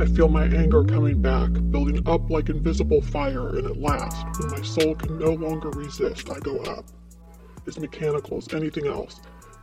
I 0.00 0.06
feel 0.06 0.28
my 0.28 0.42
anger 0.46 0.82
coming 0.82 1.22
back, 1.22 1.50
building 1.70 2.02
up 2.08 2.28
like 2.28 2.48
invisible 2.48 3.00
fire, 3.00 3.50
and 3.50 3.64
at 3.64 3.76
last, 3.76 4.26
when 4.40 4.50
my 4.50 4.62
soul 4.62 4.96
can 4.96 5.20
no 5.20 5.34
longer 5.34 5.70
resist, 5.70 6.28
I 6.30 6.40
go 6.40 6.58
up. 6.64 6.84
As 7.68 7.78
mechanical 7.78 8.38
as 8.38 8.52
anything 8.52 8.88
else, 8.88 9.20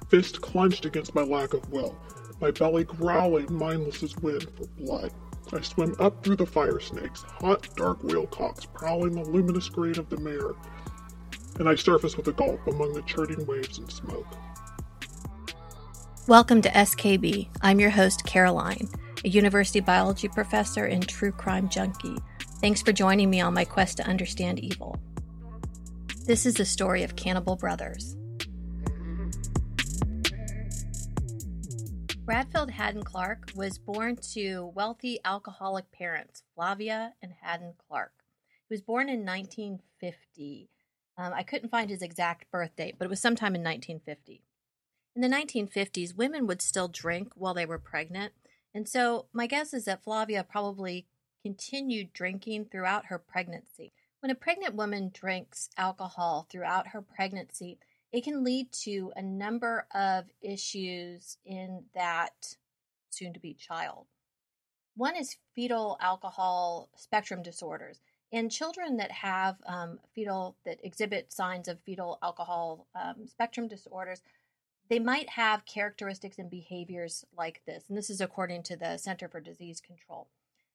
fist 0.07 0.39
clenched 0.39 0.85
against 0.85 1.13
my 1.13 1.23
lack 1.23 1.53
of 1.53 1.69
will, 1.69 1.97
my 2.39 2.49
belly 2.49 2.85
growling 2.85 3.53
mindless 3.53 4.03
as 4.03 4.15
wind 4.19 4.47
for 4.55 4.67
blood. 4.81 5.11
I 5.51 5.59
swim 5.59 5.97
up 5.99 6.23
through 6.23 6.37
the 6.37 6.45
fire 6.45 6.79
snakes, 6.79 7.23
hot, 7.23 7.67
dark 7.75 8.01
whalecocks 8.01 8.71
prowling 8.73 9.11
the 9.11 9.29
luminous 9.29 9.67
green 9.67 9.99
of 9.99 10.09
the 10.09 10.17
mare, 10.17 10.51
and 11.59 11.67
I 11.67 11.75
surface 11.75 12.15
with 12.15 12.29
a 12.29 12.33
gulp 12.33 12.65
among 12.67 12.93
the 12.93 13.01
churning 13.01 13.45
waves 13.47 13.79
and 13.79 13.91
smoke. 13.91 14.27
Welcome 16.25 16.61
to 16.61 16.69
SKB. 16.69 17.49
I'm 17.61 17.81
your 17.81 17.89
host, 17.89 18.25
Caroline, 18.25 18.87
a 19.23 19.29
university 19.29 19.79
biology 19.79 20.27
professor 20.27 20.85
and 20.85 21.07
true 21.07 21.31
crime 21.31 21.69
junkie. 21.69 22.17
Thanks 22.59 22.81
for 22.81 22.91
joining 22.91 23.29
me 23.29 23.41
on 23.41 23.53
my 23.53 23.65
quest 23.65 23.97
to 23.97 24.07
understand 24.07 24.59
evil. 24.59 24.99
This 26.25 26.45
is 26.45 26.55
the 26.55 26.65
story 26.65 27.03
of 27.03 27.15
Cannibal 27.15 27.55
Brothers. 27.55 28.15
Bradfield 32.23 32.71
Haddon 32.71 33.03
Clark 33.03 33.51
was 33.55 33.77
born 33.77 34.15
to 34.33 34.71
wealthy 34.75 35.19
alcoholic 35.25 35.91
parents, 35.91 36.43
Flavia 36.55 37.13
and 37.21 37.33
Haddon 37.41 37.73
Clark. 37.87 38.13
He 38.69 38.73
was 38.73 38.81
born 38.81 39.09
in 39.09 39.25
1950. 39.25 40.69
Um, 41.17 41.33
I 41.33 41.43
couldn't 41.43 41.69
find 41.69 41.89
his 41.89 42.01
exact 42.01 42.49
birth 42.51 42.75
date, 42.75 42.95
but 42.97 43.05
it 43.05 43.09
was 43.09 43.19
sometime 43.19 43.55
in 43.55 43.63
1950. 43.63 44.43
In 45.15 45.21
the 45.21 45.27
1950s, 45.27 46.15
women 46.15 46.47
would 46.47 46.61
still 46.61 46.87
drink 46.87 47.33
while 47.35 47.53
they 47.53 47.65
were 47.65 47.77
pregnant. 47.77 48.31
And 48.73 48.87
so 48.87 49.27
my 49.33 49.47
guess 49.47 49.73
is 49.73 49.85
that 49.85 50.03
Flavia 50.03 50.43
probably 50.43 51.05
continued 51.43 52.13
drinking 52.13 52.65
throughout 52.65 53.07
her 53.07 53.17
pregnancy. 53.17 53.93
When 54.21 54.29
a 54.29 54.35
pregnant 54.35 54.75
woman 54.75 55.11
drinks 55.13 55.69
alcohol 55.77 56.47
throughout 56.49 56.87
her 56.89 57.01
pregnancy, 57.01 57.79
it 58.11 58.23
can 58.23 58.43
lead 58.43 58.71
to 58.83 59.11
a 59.15 59.21
number 59.21 59.87
of 59.93 60.25
issues 60.41 61.37
in 61.45 61.85
that 61.95 62.55
soon 63.09 63.33
to 63.33 63.39
be 63.39 63.53
child. 63.53 64.05
One 64.95 65.15
is 65.15 65.37
fetal 65.55 65.97
alcohol 66.01 66.89
spectrum 66.95 67.41
disorders. 67.41 67.99
In 68.31 68.49
children 68.49 68.97
that 68.97 69.11
have 69.11 69.55
um, 69.65 69.99
fetal, 70.13 70.55
that 70.65 70.79
exhibit 70.83 71.33
signs 71.33 71.67
of 71.67 71.79
fetal 71.81 72.19
alcohol 72.21 72.87
um, 72.95 73.27
spectrum 73.27 73.67
disorders, 73.67 74.21
they 74.91 74.99
might 74.99 75.29
have 75.29 75.63
characteristics 75.63 76.37
and 76.37 76.49
behaviors 76.49 77.25
like 77.37 77.61
this. 77.65 77.85
And 77.87 77.97
this 77.97 78.09
is 78.09 78.19
according 78.19 78.63
to 78.63 78.75
the 78.75 78.97
Center 78.97 79.29
for 79.29 79.39
Disease 79.39 79.79
Control. 79.79 80.27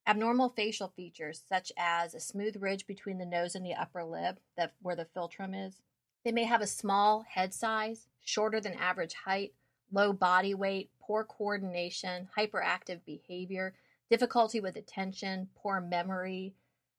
Abnormal 0.07 0.55
facial 0.57 0.89
features, 0.89 1.43
such 1.47 1.71
as 1.77 2.15
a 2.15 2.21
smooth 2.21 2.57
ridge 2.63 2.87
between 2.87 3.19
the 3.19 3.27
nose 3.27 3.55
and 3.55 3.65
the 3.65 3.75
upper 3.75 4.03
lip, 4.03 4.41
that 4.57 4.73
where 4.81 4.97
the 4.97 5.07
philtrum 5.15 5.55
is. 5.55 5.83
They 6.25 6.33
may 6.33 6.45
have 6.45 6.63
a 6.63 6.67
small 6.67 7.27
head 7.29 7.53
size, 7.53 8.07
shorter 8.25 8.59
than 8.59 8.73
average 8.73 9.13
height, 9.27 9.53
low 9.93 10.15
body 10.15 10.55
weight, 10.55 10.89
poor 10.99 11.23
coordination, 11.23 12.27
hyperactive 12.39 13.01
behavior, 13.05 13.75
difficulty 14.09 14.61
with 14.61 14.77
attention, 14.77 15.51
poor 15.55 15.79
memory, 15.79 16.55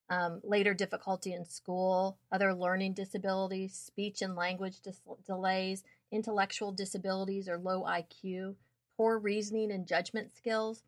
um, 0.09 0.39
later 0.43 0.75
difficulty 0.75 1.33
in 1.33 1.45
school, 1.45 2.19
other 2.31 2.53
learning 2.53 2.93
disabilities, 2.93 3.73
speech 3.73 4.21
and 4.21 4.35
language 4.35 4.81
dis- 4.81 5.01
delays, 5.25 5.83
intellectual 6.11 6.71
disabilities 6.71 7.49
or 7.49 7.57
low 7.57 7.83
IQ, 7.83 8.55
poor 8.95 9.19
reasoning 9.19 9.71
and 9.71 9.87
judgment 9.87 10.35
skills, 10.35 10.83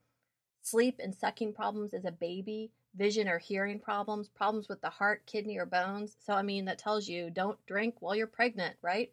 sleep 0.62 1.00
and 1.02 1.16
sucking 1.16 1.54
problems 1.54 1.94
as 1.94 2.06
a 2.06 2.12
baby, 2.12 2.72
vision 2.96 3.28
or 3.28 3.38
hearing 3.38 3.80
problems, 3.80 4.30
problems 4.30 4.68
with 4.68 4.82
the 4.82 4.90
heart, 4.90 5.26
kidney, 5.26 5.58
or 5.58 5.66
bones. 5.66 6.16
So, 6.26 6.34
I 6.34 6.42
mean, 6.42 6.66
that 6.66 6.80
tells 6.80 7.08
you 7.08 7.30
don't 7.30 7.64
drink 7.66 7.96
while 8.00 8.16
you're 8.16 8.28
pregnant, 8.28 8.76
right? 8.82 9.12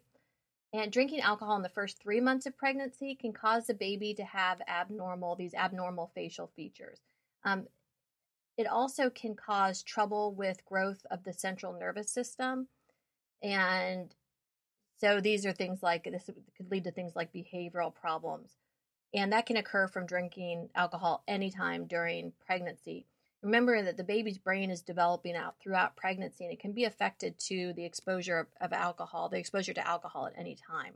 And 0.73 0.91
drinking 0.91 1.21
alcohol 1.21 1.55
in 1.55 1.63
the 1.63 1.69
first 1.69 2.01
three 2.01 2.19
months 2.19 2.45
of 2.45 2.57
pregnancy 2.57 3.15
can 3.15 3.31
cause 3.31 3.67
the 3.67 3.73
baby 3.73 4.13
to 4.15 4.23
have 4.23 4.61
abnormal, 4.67 5.35
these 5.35 5.53
abnormal 5.53 6.11
facial 6.13 6.47
features. 6.55 6.99
Um, 7.45 7.67
it 8.57 8.67
also 8.67 9.09
can 9.09 9.35
cause 9.35 9.83
trouble 9.83 10.33
with 10.33 10.65
growth 10.65 11.05
of 11.09 11.23
the 11.23 11.31
central 11.31 11.73
nervous 11.73 12.11
system. 12.11 12.67
And 13.41 14.13
so 14.99 15.21
these 15.21 15.45
are 15.45 15.53
things 15.53 15.83
like 15.83 16.03
this 16.05 16.29
could 16.55 16.71
lead 16.71 16.85
to 16.85 16.91
things 16.91 17.15
like 17.15 17.33
behavioral 17.33 17.93
problems. 17.93 18.57
And 19.13 19.31
that 19.31 19.45
can 19.45 19.57
occur 19.57 19.87
from 19.87 20.05
drinking 20.05 20.69
alcohol 20.75 21.23
anytime 21.27 21.85
during 21.85 22.33
pregnancy. 22.45 23.05
Remember 23.41 23.81
that 23.81 23.97
the 23.97 24.03
baby's 24.03 24.39
brain 24.39 24.69
is 24.71 24.81
developing 24.81 25.35
out 25.35 25.55
throughout 25.61 25.95
pregnancy 25.95 26.43
and 26.43 26.51
it 26.51 26.59
can 26.59 26.73
be 26.73 26.85
affected 26.85 27.37
to 27.39 27.73
the 27.73 27.85
exposure 27.85 28.39
of, 28.39 28.47
of 28.59 28.73
alcohol, 28.73 29.29
the 29.29 29.37
exposure 29.37 29.73
to 29.73 29.87
alcohol 29.87 30.25
at 30.25 30.37
any 30.37 30.55
time. 30.55 30.95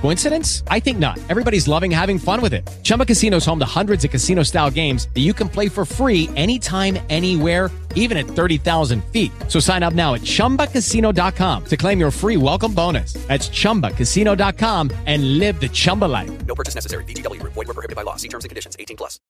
Coincidence? 0.00 0.62
I 0.68 0.80
think 0.80 0.98
not. 0.98 1.18
Everybody's 1.30 1.66
loving 1.66 1.90
having 1.90 2.18
fun 2.18 2.42
with 2.42 2.52
it. 2.52 2.68
Chumba 2.82 3.06
Casino 3.06 3.38
is 3.38 3.46
home 3.46 3.58
to 3.58 3.72
hundreds 3.80 4.04
of 4.04 4.10
casino-style 4.10 4.70
games 4.70 5.08
that 5.14 5.20
you 5.20 5.32
can 5.32 5.48
play 5.48 5.70
for 5.70 5.86
free 5.86 6.28
anytime, 6.36 6.98
anywhere 7.08 7.70
even 7.94 8.16
at 8.16 8.26
30,000 8.26 9.02
feet. 9.04 9.32
So 9.48 9.58
sign 9.60 9.82
up 9.82 9.94
now 9.94 10.14
at 10.14 10.20
ChumbaCasino.com 10.20 11.64
to 11.64 11.76
claim 11.76 11.98
your 11.98 12.10
free 12.10 12.36
welcome 12.36 12.74
bonus. 12.74 13.14
That's 13.28 13.48
ChumbaCasino.com 13.48 14.90
and 15.06 15.38
live 15.38 15.60
the 15.60 15.68
Chumba 15.68 16.06
life. 16.06 16.30
No 16.46 16.54
purchase 16.54 16.74
necessary. 16.74 17.04
VGW 17.04 17.40
Group. 17.40 17.54
Void 17.54 17.68
were 17.68 17.74
prohibited 17.74 17.96
by 17.96 18.02
law. 18.02 18.16
See 18.16 18.28
terms 18.28 18.44
and 18.44 18.50
conditions. 18.50 18.76
18 18.78 18.96
plus. 18.96 19.20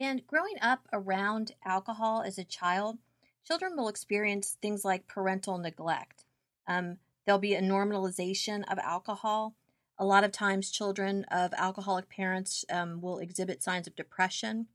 And 0.00 0.26
growing 0.26 0.56
up 0.60 0.80
around 0.92 1.52
alcohol 1.64 2.22
as 2.26 2.36
a 2.36 2.44
child, 2.44 2.98
children 3.46 3.76
will 3.76 3.88
experience 3.88 4.56
things 4.60 4.84
like 4.84 5.06
parental 5.06 5.56
neglect. 5.56 6.24
Um, 6.66 6.98
there'll 7.24 7.38
be 7.38 7.54
a 7.54 7.62
normalization 7.62 8.62
of 8.70 8.78
alcohol. 8.78 9.54
A 9.98 10.04
lot 10.04 10.24
of 10.24 10.32
times, 10.32 10.70
children 10.70 11.24
of 11.30 11.52
alcoholic 11.56 12.08
parents 12.08 12.64
um, 12.70 13.00
will 13.00 13.18
exhibit 13.18 13.62
signs 13.62 13.86
of 13.86 13.94
depression. 13.94 14.66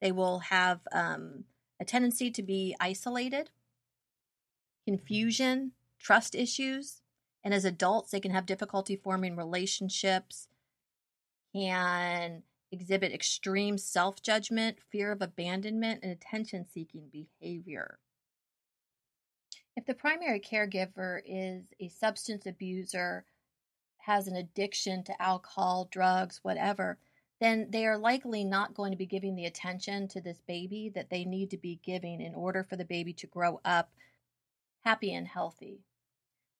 They 0.00 0.12
will 0.12 0.38
have 0.40 0.80
um, 0.92 1.44
a 1.80 1.84
tendency 1.84 2.30
to 2.30 2.42
be 2.42 2.76
isolated, 2.80 3.50
confusion, 4.86 5.72
trust 5.98 6.34
issues, 6.34 7.02
and 7.42 7.54
as 7.54 7.64
adults, 7.64 8.10
they 8.10 8.20
can 8.20 8.32
have 8.32 8.46
difficulty 8.46 8.96
forming 8.96 9.34
relationships, 9.36 10.48
can 11.54 12.42
exhibit 12.70 13.12
extreme 13.12 13.78
self 13.78 14.22
judgment, 14.22 14.78
fear 14.90 15.10
of 15.10 15.22
abandonment, 15.22 16.00
and 16.02 16.12
attention 16.12 16.66
seeking 16.68 17.10
behavior. 17.10 17.98
If 19.80 19.86
the 19.86 19.94
primary 19.94 20.40
caregiver 20.40 21.22
is 21.24 21.64
a 21.80 21.88
substance 21.88 22.44
abuser, 22.44 23.24
has 23.96 24.28
an 24.28 24.36
addiction 24.36 25.02
to 25.04 25.22
alcohol, 25.22 25.88
drugs, 25.90 26.40
whatever, 26.42 26.98
then 27.40 27.70
they 27.70 27.86
are 27.86 27.96
likely 27.96 28.44
not 28.44 28.74
going 28.74 28.90
to 28.90 28.98
be 28.98 29.06
giving 29.06 29.36
the 29.36 29.46
attention 29.46 30.06
to 30.08 30.20
this 30.20 30.42
baby 30.46 30.90
that 30.94 31.08
they 31.08 31.24
need 31.24 31.48
to 31.52 31.56
be 31.56 31.80
giving 31.82 32.20
in 32.20 32.34
order 32.34 32.62
for 32.62 32.76
the 32.76 32.84
baby 32.84 33.14
to 33.14 33.26
grow 33.26 33.58
up 33.64 33.90
happy 34.84 35.14
and 35.14 35.26
healthy. 35.26 35.80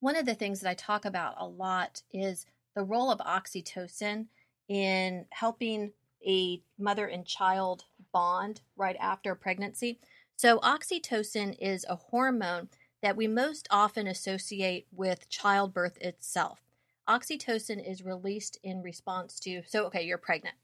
One 0.01 0.17
of 0.17 0.25
the 0.25 0.35
things 0.35 0.61
that 0.61 0.71
I 0.71 0.75
talk 0.75 1.05
about 1.05 1.35
a 1.37 1.47
lot 1.47 2.01
is 2.11 2.47
the 2.75 2.85
role 2.85 3.11
of 3.11 3.19
oxytocin 3.19 4.29
in 4.67 5.27
helping 5.29 5.93
a 6.27 6.63
mother 6.79 7.07
and 7.07 7.27
child 7.27 7.85
bond 8.13 8.63
right 8.77 8.97
after 8.99 9.35
pregnancy. 9.35 9.99
So, 10.37 10.59
oxytocin 10.61 11.55
is 11.61 11.85
a 11.87 11.97
hormone 11.97 12.71
that 13.03 13.17
we 13.17 13.27
most 13.27 13.67
often 13.71 14.07
associate 14.07 14.87
with 14.93 15.29
childbirth 15.29 15.97
itself. 16.01 16.61
Oxytocin 17.09 17.85
is 17.85 18.05
released 18.05 18.59
in 18.63 18.83
response 18.83 19.41
to, 19.41 19.63
so, 19.67 19.87
okay, 19.87 20.03
you're 20.03 20.19
pregnant 20.19 20.55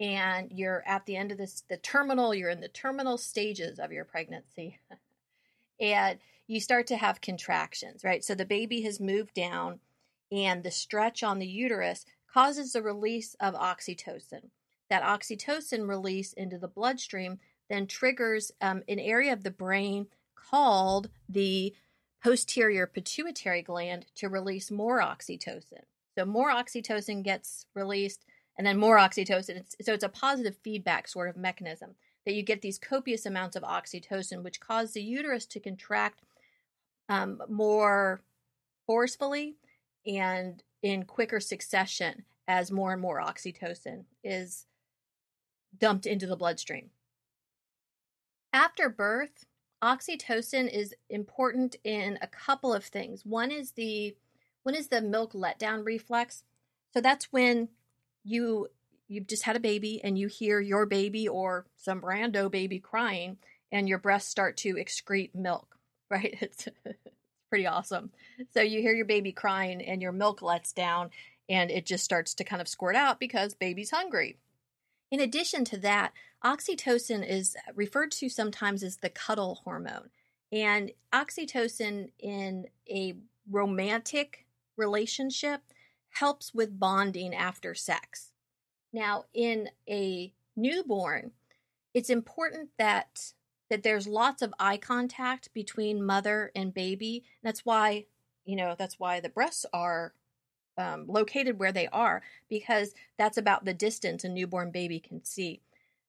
and 0.00 0.50
you're 0.52 0.82
at 0.86 1.06
the 1.06 1.16
end 1.16 1.32
of 1.32 1.38
this, 1.38 1.62
the 1.68 1.76
terminal, 1.76 2.34
you're 2.34 2.50
in 2.50 2.60
the 2.60 2.68
terminal 2.68 3.16
stages 3.16 3.78
of 3.78 3.92
your 3.92 4.04
pregnancy. 4.04 4.78
and 5.80 6.18
you 6.46 6.60
start 6.60 6.86
to 6.86 6.96
have 6.96 7.20
contractions, 7.20 8.04
right? 8.04 8.24
So 8.24 8.34
the 8.34 8.44
baby 8.44 8.82
has 8.82 9.00
moved 9.00 9.34
down 9.34 9.80
and 10.30 10.62
the 10.62 10.70
stretch 10.70 11.22
on 11.22 11.38
the 11.38 11.46
uterus 11.46 12.04
causes 12.32 12.72
the 12.72 12.82
release 12.82 13.34
of 13.40 13.54
oxytocin. 13.54 14.50
That 14.90 15.02
oxytocin 15.02 15.88
release 15.88 16.32
into 16.32 16.58
the 16.58 16.68
bloodstream 16.68 17.38
then 17.68 17.86
triggers 17.86 18.52
um, 18.60 18.82
an 18.88 19.00
area 19.00 19.32
of 19.32 19.42
the 19.42 19.50
brain 19.50 20.06
called 20.50 21.10
the 21.28 21.74
posterior 22.22 22.86
pituitary 22.86 23.62
gland 23.62 24.06
to 24.16 24.28
release 24.28 24.70
more 24.70 25.00
oxytocin. 25.00 25.84
So 26.16 26.24
more 26.24 26.50
oxytocin 26.50 27.22
gets 27.22 27.66
released 27.74 28.24
and 28.56 28.66
then 28.66 28.78
more 28.78 28.96
oxytocin. 28.96 29.62
So 29.82 29.92
it's 29.92 30.04
a 30.04 30.08
positive 30.08 30.56
feedback 30.62 31.08
sort 31.08 31.28
of 31.28 31.36
mechanism 31.36 31.94
that 32.24 32.34
you 32.34 32.42
get 32.42 32.62
these 32.62 32.78
copious 32.78 33.26
amounts 33.26 33.54
of 33.54 33.62
oxytocin, 33.62 34.42
which 34.42 34.60
cause 34.60 34.92
the 34.92 35.02
uterus 35.02 35.46
to 35.46 35.60
contract 35.60 36.22
um, 37.08 37.40
more 37.48 38.22
forcefully 38.86 39.56
and 40.06 40.62
in 40.82 41.04
quicker 41.04 41.40
succession 41.40 42.24
as 42.48 42.70
more 42.70 42.92
and 42.92 43.02
more 43.02 43.20
oxytocin 43.20 44.04
is 44.24 44.66
dumped 45.78 46.06
into 46.06 46.26
the 46.26 46.36
bloodstream. 46.36 46.90
After 48.52 48.88
birth, 48.88 49.44
oxytocin 49.86 50.68
is 50.68 50.94
important 51.08 51.76
in 51.84 52.18
a 52.20 52.26
couple 52.26 52.74
of 52.74 52.84
things. 52.84 53.24
One 53.24 53.52
is 53.52 53.72
the 53.72 54.16
one 54.64 54.74
is 54.74 54.88
the 54.88 55.00
milk 55.00 55.32
letdown 55.32 55.86
reflex. 55.86 56.42
So 56.92 57.00
that's 57.00 57.32
when 57.32 57.68
you 58.24 58.68
you've 59.06 59.28
just 59.28 59.44
had 59.44 59.54
a 59.54 59.60
baby 59.60 60.00
and 60.02 60.18
you 60.18 60.26
hear 60.26 60.60
your 60.60 60.86
baby 60.86 61.28
or 61.28 61.66
some 61.76 62.00
rando 62.00 62.50
baby 62.50 62.80
crying 62.80 63.36
and 63.70 63.88
your 63.88 63.98
breasts 63.98 64.28
start 64.28 64.56
to 64.58 64.74
excrete 64.74 65.34
milk, 65.34 65.78
right? 66.10 66.36
It's 66.40 66.66
pretty 67.48 67.66
awesome. 67.66 68.10
So 68.54 68.60
you 68.60 68.80
hear 68.80 68.94
your 68.94 69.06
baby 69.06 69.30
crying 69.30 69.80
and 69.82 70.02
your 70.02 70.12
milk 70.12 70.42
lets 70.42 70.72
down 70.72 71.10
and 71.48 71.70
it 71.70 71.86
just 71.86 72.04
starts 72.04 72.34
to 72.34 72.44
kind 72.44 72.60
of 72.60 72.66
squirt 72.66 72.96
out 72.96 73.20
because 73.20 73.54
baby's 73.54 73.92
hungry. 73.92 74.36
In 75.12 75.20
addition 75.20 75.64
to 75.66 75.78
that, 75.78 76.12
oxytocin 76.44 77.26
is 77.26 77.56
referred 77.74 78.12
to 78.12 78.28
sometimes 78.28 78.82
as 78.82 78.96
the 78.96 79.08
cuddle 79.08 79.60
hormone. 79.64 80.10
And 80.52 80.92
oxytocin 81.12 82.10
in 82.18 82.66
a 82.88 83.14
romantic 83.50 84.46
relationship 84.76 85.60
helps 86.10 86.54
with 86.54 86.78
bonding 86.78 87.34
after 87.34 87.74
sex. 87.74 88.32
Now, 88.92 89.24
in 89.34 89.68
a 89.88 90.32
newborn, 90.56 91.32
it's 91.94 92.10
important 92.10 92.70
that 92.78 93.32
that 93.68 93.82
there's 93.82 94.06
lots 94.06 94.42
of 94.42 94.54
eye 94.60 94.76
contact 94.76 95.52
between 95.52 96.04
mother 96.04 96.52
and 96.54 96.72
baby. 96.72 97.24
That's 97.42 97.64
why, 97.64 98.06
you 98.44 98.54
know, 98.54 98.76
that's 98.78 99.00
why 99.00 99.18
the 99.18 99.28
breasts 99.28 99.66
are 99.72 100.14
um, 100.78 101.06
located 101.08 101.58
where 101.58 101.72
they 101.72 101.88
are 101.88 102.22
because 102.48 102.94
that's 103.18 103.38
about 103.38 103.64
the 103.64 103.74
distance 103.74 104.24
a 104.24 104.28
newborn 104.28 104.70
baby 104.70 105.00
can 105.00 105.24
see. 105.24 105.62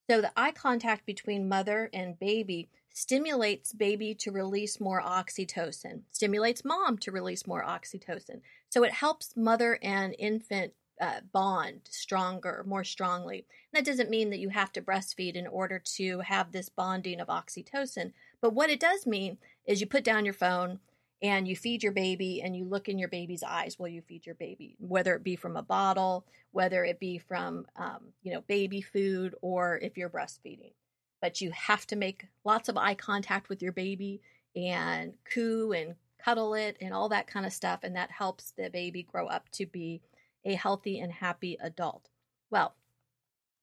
So 0.09 0.21
the 0.21 0.31
eye 0.37 0.51
contact 0.51 1.05
between 1.05 1.49
mother 1.49 1.89
and 1.93 2.17
baby 2.17 2.69
stimulates 2.93 3.73
baby 3.73 4.15
to 4.15 4.31
release 4.31 4.79
more 4.79 5.01
oxytocin, 5.01 6.01
stimulates 6.11 6.63
mom 6.63 6.97
to 6.99 7.11
release 7.11 7.45
more 7.45 7.63
oxytocin. 7.63 8.41
So 8.69 8.83
it 8.83 8.91
helps 8.91 9.35
mother 9.35 9.77
and 9.83 10.15
infant 10.17 10.73
uh, 10.99 11.19
bond 11.31 11.81
stronger, 11.89 12.63
more 12.65 12.83
strongly. 12.83 13.45
And 13.71 13.73
that 13.73 13.89
doesn't 13.89 14.09
mean 14.09 14.29
that 14.31 14.39
you 14.39 14.49
have 14.49 14.71
to 14.73 14.81
breastfeed 14.81 15.35
in 15.35 15.45
order 15.45 15.79
to 15.97 16.21
have 16.21 16.51
this 16.51 16.69
bonding 16.69 17.19
of 17.19 17.27
oxytocin. 17.27 18.13
But 18.41 18.53
what 18.53 18.69
it 18.69 18.79
does 18.79 19.05
mean 19.05 19.37
is 19.65 19.81
you 19.81 19.87
put 19.87 20.03
down 20.03 20.25
your 20.25 20.33
phone, 20.33 20.79
and 21.21 21.47
you 21.47 21.55
feed 21.55 21.81
your 21.81 21.91
baby 21.91 22.41
and 22.41 22.55
you 22.55 22.65
look 22.65 22.87
in 22.87 22.99
your 22.99 23.09
baby's 23.09 23.43
eyes 23.43 23.77
while 23.77 23.89
you 23.89 24.01
feed 24.01 24.25
your 24.25 24.35
baby, 24.35 24.75
whether 24.79 25.15
it 25.15 25.23
be 25.23 25.35
from 25.35 25.57
a 25.57 25.63
bottle, 25.63 26.25
whether 26.51 26.85
it 26.85 26.99
be 26.99 27.17
from, 27.17 27.65
um, 27.75 28.13
you 28.21 28.31
know, 28.31 28.41
baby 28.41 28.81
food, 28.81 29.33
or 29.41 29.79
if 29.81 29.97
you're 29.97 30.09
breastfeeding. 30.09 30.73
But 31.21 31.41
you 31.41 31.51
have 31.51 31.87
to 31.87 31.95
make 31.95 32.27
lots 32.43 32.69
of 32.69 32.77
eye 32.77 32.93
contact 32.93 33.49
with 33.49 33.63
your 33.63 33.71
baby 33.71 34.21
and 34.55 35.13
coo 35.33 35.71
and 35.71 35.95
cuddle 36.23 36.53
it 36.53 36.77
and 36.81 36.93
all 36.93 37.09
that 37.09 37.27
kind 37.27 37.45
of 37.45 37.53
stuff. 37.53 37.79
And 37.83 37.95
that 37.95 38.11
helps 38.11 38.51
the 38.51 38.69
baby 38.69 39.03
grow 39.03 39.27
up 39.27 39.49
to 39.53 39.65
be 39.65 40.01
a 40.45 40.53
healthy 40.53 40.99
and 40.99 41.11
happy 41.11 41.57
adult. 41.61 42.09
Well, 42.51 42.75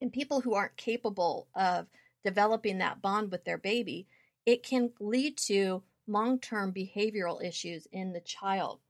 in 0.00 0.10
people 0.10 0.40
who 0.40 0.54
aren't 0.54 0.76
capable 0.76 1.46
of 1.54 1.86
developing 2.24 2.78
that 2.78 3.00
bond 3.00 3.30
with 3.30 3.44
their 3.44 3.58
baby, 3.58 4.06
it 4.44 4.62
can 4.62 4.90
lead 4.98 5.36
to 5.38 5.82
long 6.06 6.38
term 6.38 6.72
behavioral 6.72 7.42
issues 7.42 7.86
in 7.92 8.12
the 8.12 8.20
child. 8.20 8.80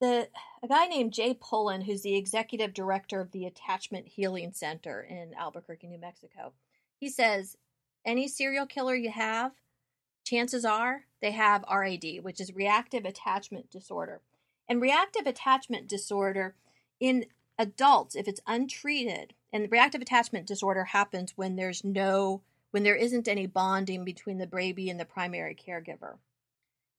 The, 0.00 0.28
a 0.62 0.68
guy 0.68 0.86
named 0.86 1.12
Jay 1.12 1.38
Pullen, 1.40 1.82
who's 1.82 2.02
the 2.02 2.16
executive 2.16 2.74
director 2.74 3.20
of 3.20 3.30
the 3.30 3.46
Attachment 3.46 4.08
Healing 4.08 4.52
Center 4.52 5.00
in 5.00 5.32
Albuquerque, 5.34 5.86
New 5.86 5.98
Mexico, 5.98 6.52
he 6.98 7.08
says 7.08 7.56
any 8.04 8.28
serial 8.28 8.66
killer 8.66 8.94
you 8.94 9.10
have, 9.10 9.52
chances 10.24 10.64
are 10.64 11.04
they 11.20 11.30
have 11.30 11.64
RAD, 11.70 12.04
which 12.22 12.40
is 12.40 12.54
reactive 12.54 13.04
attachment 13.04 13.70
disorder. 13.70 14.20
And 14.68 14.80
reactive 14.80 15.26
attachment 15.26 15.88
disorder 15.88 16.54
in 17.00 17.26
adults, 17.58 18.14
if 18.14 18.26
it's 18.26 18.40
untreated, 18.46 19.34
and 19.52 19.70
reactive 19.70 20.02
attachment 20.02 20.46
disorder 20.46 20.84
happens 20.84 21.32
when 21.36 21.56
there's 21.56 21.84
no 21.84 22.42
when 22.74 22.82
there 22.82 22.96
isn't 22.96 23.28
any 23.28 23.46
bonding 23.46 24.04
between 24.04 24.38
the 24.38 24.48
baby 24.48 24.90
and 24.90 24.98
the 24.98 25.04
primary 25.04 25.54
caregiver. 25.54 26.16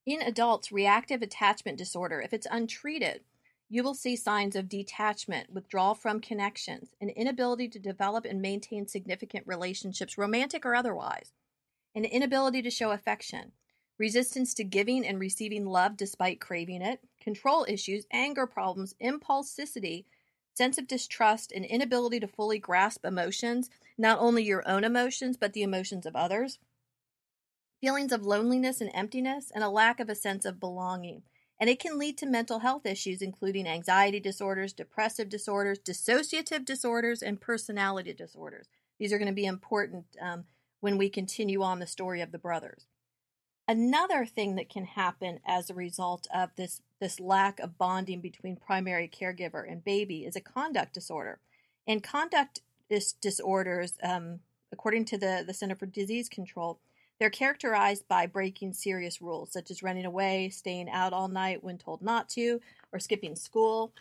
In 0.05 0.21
adults, 0.21 0.71
reactive 0.71 1.21
attachment 1.21 1.77
disorder, 1.77 2.21
if 2.21 2.31
it's 2.31 2.47
untreated, 2.49 3.25
you 3.67 3.83
will 3.83 3.93
see 3.93 4.15
signs 4.15 4.55
of 4.55 4.69
detachment, 4.69 5.51
withdrawal 5.51 5.93
from 5.93 6.21
connections, 6.21 6.91
an 7.01 7.09
inability 7.09 7.67
to 7.67 7.77
develop 7.77 8.23
and 8.23 8.41
maintain 8.41 8.87
significant 8.87 9.45
relationships, 9.45 10.17
romantic 10.17 10.65
or 10.65 10.75
otherwise, 10.75 11.33
an 11.93 12.05
inability 12.05 12.61
to 12.61 12.69
show 12.69 12.91
affection, 12.91 13.51
resistance 13.97 14.53
to 14.53 14.63
giving 14.63 15.05
and 15.05 15.19
receiving 15.19 15.65
love 15.65 15.97
despite 15.97 16.39
craving 16.39 16.83
it, 16.83 17.01
control 17.19 17.65
issues, 17.67 18.07
anger 18.13 18.47
problems, 18.47 18.95
impulsivity, 19.03 20.05
sense 20.53 20.77
of 20.77 20.87
distrust, 20.87 21.51
and 21.51 21.65
inability 21.65 22.21
to 22.21 22.27
fully 22.27 22.59
grasp 22.59 23.03
emotions, 23.03 23.69
not 23.97 24.19
only 24.19 24.43
your 24.43 24.67
own 24.67 24.83
emotions, 24.83 25.37
but 25.37 25.53
the 25.53 25.63
emotions 25.63 26.05
of 26.05 26.15
others, 26.15 26.59
feelings 27.81 28.11
of 28.11 28.25
loneliness 28.25 28.81
and 28.81 28.91
emptiness, 28.93 29.51
and 29.53 29.63
a 29.63 29.69
lack 29.69 29.99
of 29.99 30.09
a 30.09 30.15
sense 30.15 30.45
of 30.45 30.59
belonging. 30.59 31.23
And 31.59 31.69
it 31.69 31.79
can 31.79 31.97
lead 31.97 32.17
to 32.17 32.25
mental 32.25 32.59
health 32.59 32.85
issues, 32.85 33.21
including 33.21 33.67
anxiety 33.67 34.19
disorders, 34.19 34.73
depressive 34.73 35.29
disorders, 35.29 35.79
dissociative 35.79 36.65
disorders, 36.65 37.21
and 37.21 37.39
personality 37.39 38.13
disorders. 38.13 38.67
These 38.99 39.13
are 39.13 39.17
going 39.17 39.29
to 39.29 39.33
be 39.33 39.45
important 39.45 40.05
um, 40.21 40.45
when 40.81 40.97
we 40.97 41.09
continue 41.09 41.61
on 41.63 41.79
the 41.79 41.87
story 41.87 42.21
of 42.21 42.31
the 42.31 42.37
brothers. 42.37 42.87
Another 43.67 44.25
thing 44.25 44.55
that 44.55 44.69
can 44.69 44.85
happen 44.85 45.39
as 45.45 45.69
a 45.69 45.73
result 45.73 46.27
of 46.33 46.51
this, 46.55 46.81
this 46.99 47.19
lack 47.19 47.59
of 47.59 47.77
bonding 47.77 48.21
between 48.21 48.57
primary 48.57 49.07
caregiver 49.09 49.69
and 49.69 49.83
baby 49.83 50.25
is 50.25 50.35
a 50.35 50.41
conduct 50.41 50.93
disorder. 50.93 51.39
And 51.87 52.03
conduct 52.03 52.61
dis- 52.89 53.13
disorders, 53.13 53.93
um, 54.03 54.39
according 54.71 55.05
to 55.05 55.17
the, 55.17 55.43
the 55.45 55.53
Center 55.53 55.75
for 55.75 55.85
Disease 55.85 56.29
Control, 56.29 56.79
they're 57.19 57.29
characterized 57.29 58.07
by 58.07 58.25
breaking 58.25 58.73
serious 58.73 59.21
rules, 59.21 59.51
such 59.51 59.71
as 59.71 59.83
running 59.83 60.05
away, 60.05 60.49
staying 60.49 60.89
out 60.89 61.13
all 61.13 61.29
night 61.29 61.63
when 61.63 61.77
told 61.77 62.01
not 62.01 62.27
to, 62.29 62.59
or 62.91 62.99
skipping 62.99 63.35
school, 63.35 63.93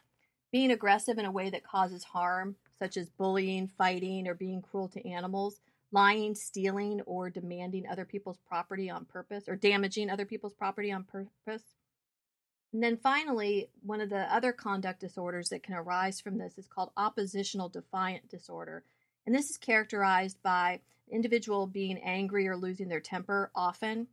being 0.51 0.73
aggressive 0.73 1.19
in 1.19 1.25
a 1.25 1.31
way 1.31 1.51
that 1.51 1.65
causes 1.65 2.03
harm, 2.03 2.57
such 2.79 2.97
as 2.97 3.09
bullying, 3.11 3.69
fighting, 3.79 4.27
or 4.27 4.35
being 4.35 4.63
cruel 4.63 4.89
to 4.89 5.09
animals 5.09 5.61
lying, 5.95 6.35
stealing, 6.35 7.01
or 7.03 7.31
demanding 7.31 7.87
other 7.87 8.05
people's 8.05 8.39
property 8.49 8.91
on 8.91 9.05
purpose, 9.05 9.45
or 9.49 9.55
damaging 9.55 10.11
other 10.11 10.27
people's 10.27 10.53
property 10.53 10.91
on 10.93 11.05
purpose. 11.05 11.63
And 12.75 12.83
then 12.83 12.97
finally, 12.97 13.71
one 13.83 14.01
of 14.01 14.11
the 14.11 14.35
other 14.35 14.53
conduct 14.53 14.99
disorders 14.99 15.51
that 15.51 15.63
can 15.63 15.77
arise 15.77 16.21
from 16.21 16.39
this 16.39 16.59
is 16.59 16.67
called 16.67 16.91
oppositional 16.97 17.69
defiant 17.69 18.29
disorder. 18.29 18.83
And 19.25 19.33
this 19.33 19.49
is 19.49 19.57
characterized 19.57 20.43
by 20.43 20.81
individual 21.09 21.69
being 21.69 21.99
angry 21.99 22.49
or 22.49 22.57
losing 22.57 22.89
their 22.89 22.99
temper 22.99 23.53
often, 23.55 24.09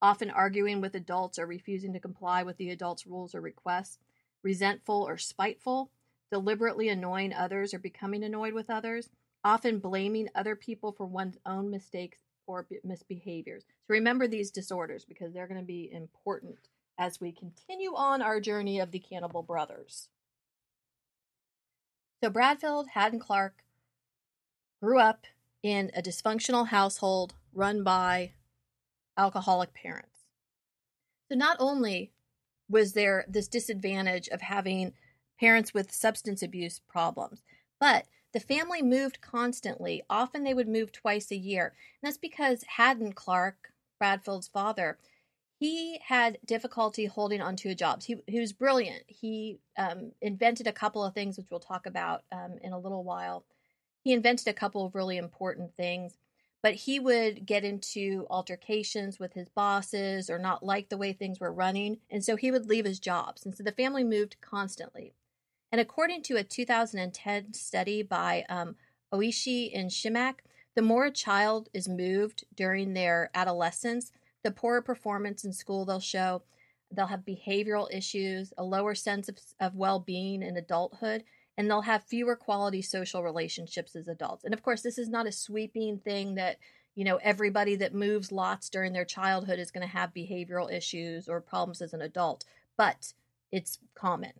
often 0.00 0.30
arguing 0.30 0.80
with 0.80 0.94
adults 0.94 1.38
or 1.38 1.46
refusing 1.46 1.92
to 1.92 2.00
comply 2.00 2.42
with 2.42 2.56
the 2.56 2.70
adults' 2.70 3.06
rules 3.06 3.34
or 3.34 3.42
requests, 3.42 3.98
resentful 4.42 5.06
or 5.06 5.18
spiteful, 5.18 5.90
deliberately 6.30 6.88
annoying 6.88 7.34
others 7.34 7.74
or 7.74 7.78
becoming 7.78 8.24
annoyed 8.24 8.54
with 8.54 8.70
others, 8.70 9.10
often 9.44 9.78
blaming 9.78 10.30
other 10.34 10.56
people 10.56 10.90
for 10.90 11.04
one's 11.04 11.36
own 11.44 11.70
mistakes 11.70 12.16
or 12.46 12.66
misbehaviors. 12.82 13.66
So 13.66 13.90
remember 13.90 14.26
these 14.26 14.50
disorders 14.50 15.04
because 15.04 15.34
they're 15.34 15.46
going 15.46 15.60
to 15.60 15.66
be 15.66 15.92
important 15.92 16.56
as 16.98 17.20
we 17.20 17.32
continue 17.32 17.94
on 17.94 18.22
our 18.22 18.40
journey 18.40 18.78
of 18.78 18.90
the 18.90 18.98
Cannibal 18.98 19.42
Brothers. 19.42 20.08
So 22.22 22.30
Bradfield, 22.30 22.88
Haddon 22.94 23.20
Clark 23.20 23.62
grew 24.82 24.98
up 24.98 25.26
in 25.62 25.90
a 25.94 26.02
dysfunctional 26.02 26.68
household 26.68 27.34
run 27.52 27.82
by 27.82 28.32
alcoholic 29.16 29.74
parents. 29.74 30.20
So 31.30 31.36
not 31.36 31.56
only 31.58 32.12
was 32.68 32.92
there 32.92 33.24
this 33.28 33.48
disadvantage 33.48 34.28
of 34.28 34.40
having 34.40 34.92
parents 35.38 35.74
with 35.74 35.92
substance 35.92 36.42
abuse 36.42 36.80
problems, 36.88 37.42
but 37.78 38.06
the 38.32 38.40
family 38.40 38.82
moved 38.82 39.20
constantly. 39.20 40.02
Often 40.10 40.44
they 40.44 40.54
would 40.54 40.68
move 40.68 40.92
twice 40.92 41.30
a 41.30 41.36
year. 41.36 41.74
And 42.02 42.08
that's 42.08 42.18
because 42.18 42.64
Haddon 42.76 43.12
Clark, 43.12 43.72
Bradfield's 43.98 44.48
father, 44.48 44.98
he 45.58 45.98
had 46.06 46.38
difficulty 46.44 47.06
holding 47.06 47.40
on 47.40 47.48
onto 47.48 47.74
jobs. 47.74 48.04
He, 48.04 48.16
he 48.26 48.38
was 48.40 48.52
brilliant. 48.52 49.04
He 49.06 49.58
um, 49.78 50.12
invented 50.20 50.66
a 50.66 50.72
couple 50.72 51.02
of 51.02 51.14
things, 51.14 51.38
which 51.38 51.46
we'll 51.50 51.60
talk 51.60 51.86
about 51.86 52.24
um, 52.30 52.58
in 52.62 52.72
a 52.72 52.78
little 52.78 53.04
while. 53.04 53.44
He 54.04 54.12
invented 54.12 54.48
a 54.48 54.52
couple 54.52 54.84
of 54.84 54.94
really 54.94 55.16
important 55.16 55.74
things, 55.74 56.18
but 56.62 56.74
he 56.74 57.00
would 57.00 57.46
get 57.46 57.64
into 57.64 58.26
altercations 58.28 59.18
with 59.18 59.32
his 59.32 59.48
bosses 59.48 60.28
or 60.28 60.38
not 60.38 60.62
like 60.62 60.90
the 60.90 60.98
way 60.98 61.12
things 61.12 61.40
were 61.40 61.52
running. 61.52 61.98
And 62.10 62.22
so 62.22 62.36
he 62.36 62.50
would 62.50 62.66
leave 62.66 62.84
his 62.84 63.00
jobs. 63.00 63.46
And 63.46 63.56
so 63.56 63.62
the 63.62 63.72
family 63.72 64.04
moved 64.04 64.36
constantly. 64.42 65.14
And 65.72 65.80
according 65.80 66.22
to 66.24 66.36
a 66.36 66.44
2010 66.44 67.54
study 67.54 68.02
by 68.02 68.44
um, 68.48 68.76
Oishi 69.12 69.70
and 69.74 69.90
Schimmack, 69.90 70.40
the 70.74 70.82
more 70.82 71.06
a 71.06 71.10
child 71.10 71.70
is 71.72 71.88
moved 71.88 72.44
during 72.54 72.92
their 72.92 73.30
adolescence, 73.34 74.12
the 74.46 74.52
poorer 74.52 74.80
performance 74.80 75.44
in 75.44 75.52
school 75.52 75.84
they'll 75.84 75.98
show. 75.98 76.40
They'll 76.92 77.08
have 77.08 77.24
behavioral 77.26 77.92
issues, 77.92 78.52
a 78.56 78.62
lower 78.62 78.94
sense 78.94 79.28
of, 79.28 79.38
of 79.58 79.74
well 79.74 79.98
being 79.98 80.40
in 80.40 80.56
adulthood, 80.56 81.24
and 81.58 81.68
they'll 81.68 81.80
have 81.80 82.04
fewer 82.04 82.36
quality 82.36 82.80
social 82.80 83.24
relationships 83.24 83.96
as 83.96 84.06
adults. 84.06 84.44
And 84.44 84.54
of 84.54 84.62
course, 84.62 84.82
this 84.82 84.98
is 84.98 85.08
not 85.08 85.26
a 85.26 85.32
sweeping 85.32 85.98
thing 85.98 86.36
that, 86.36 86.58
you 86.94 87.04
know, 87.04 87.16
everybody 87.24 87.74
that 87.74 87.92
moves 87.92 88.30
lots 88.30 88.70
during 88.70 88.92
their 88.92 89.04
childhood 89.04 89.58
is 89.58 89.72
going 89.72 89.84
to 89.84 89.92
have 89.92 90.14
behavioral 90.14 90.72
issues 90.72 91.28
or 91.28 91.40
problems 91.40 91.82
as 91.82 91.92
an 91.92 92.02
adult, 92.02 92.44
but 92.76 93.14
it's 93.50 93.80
common. 93.96 94.32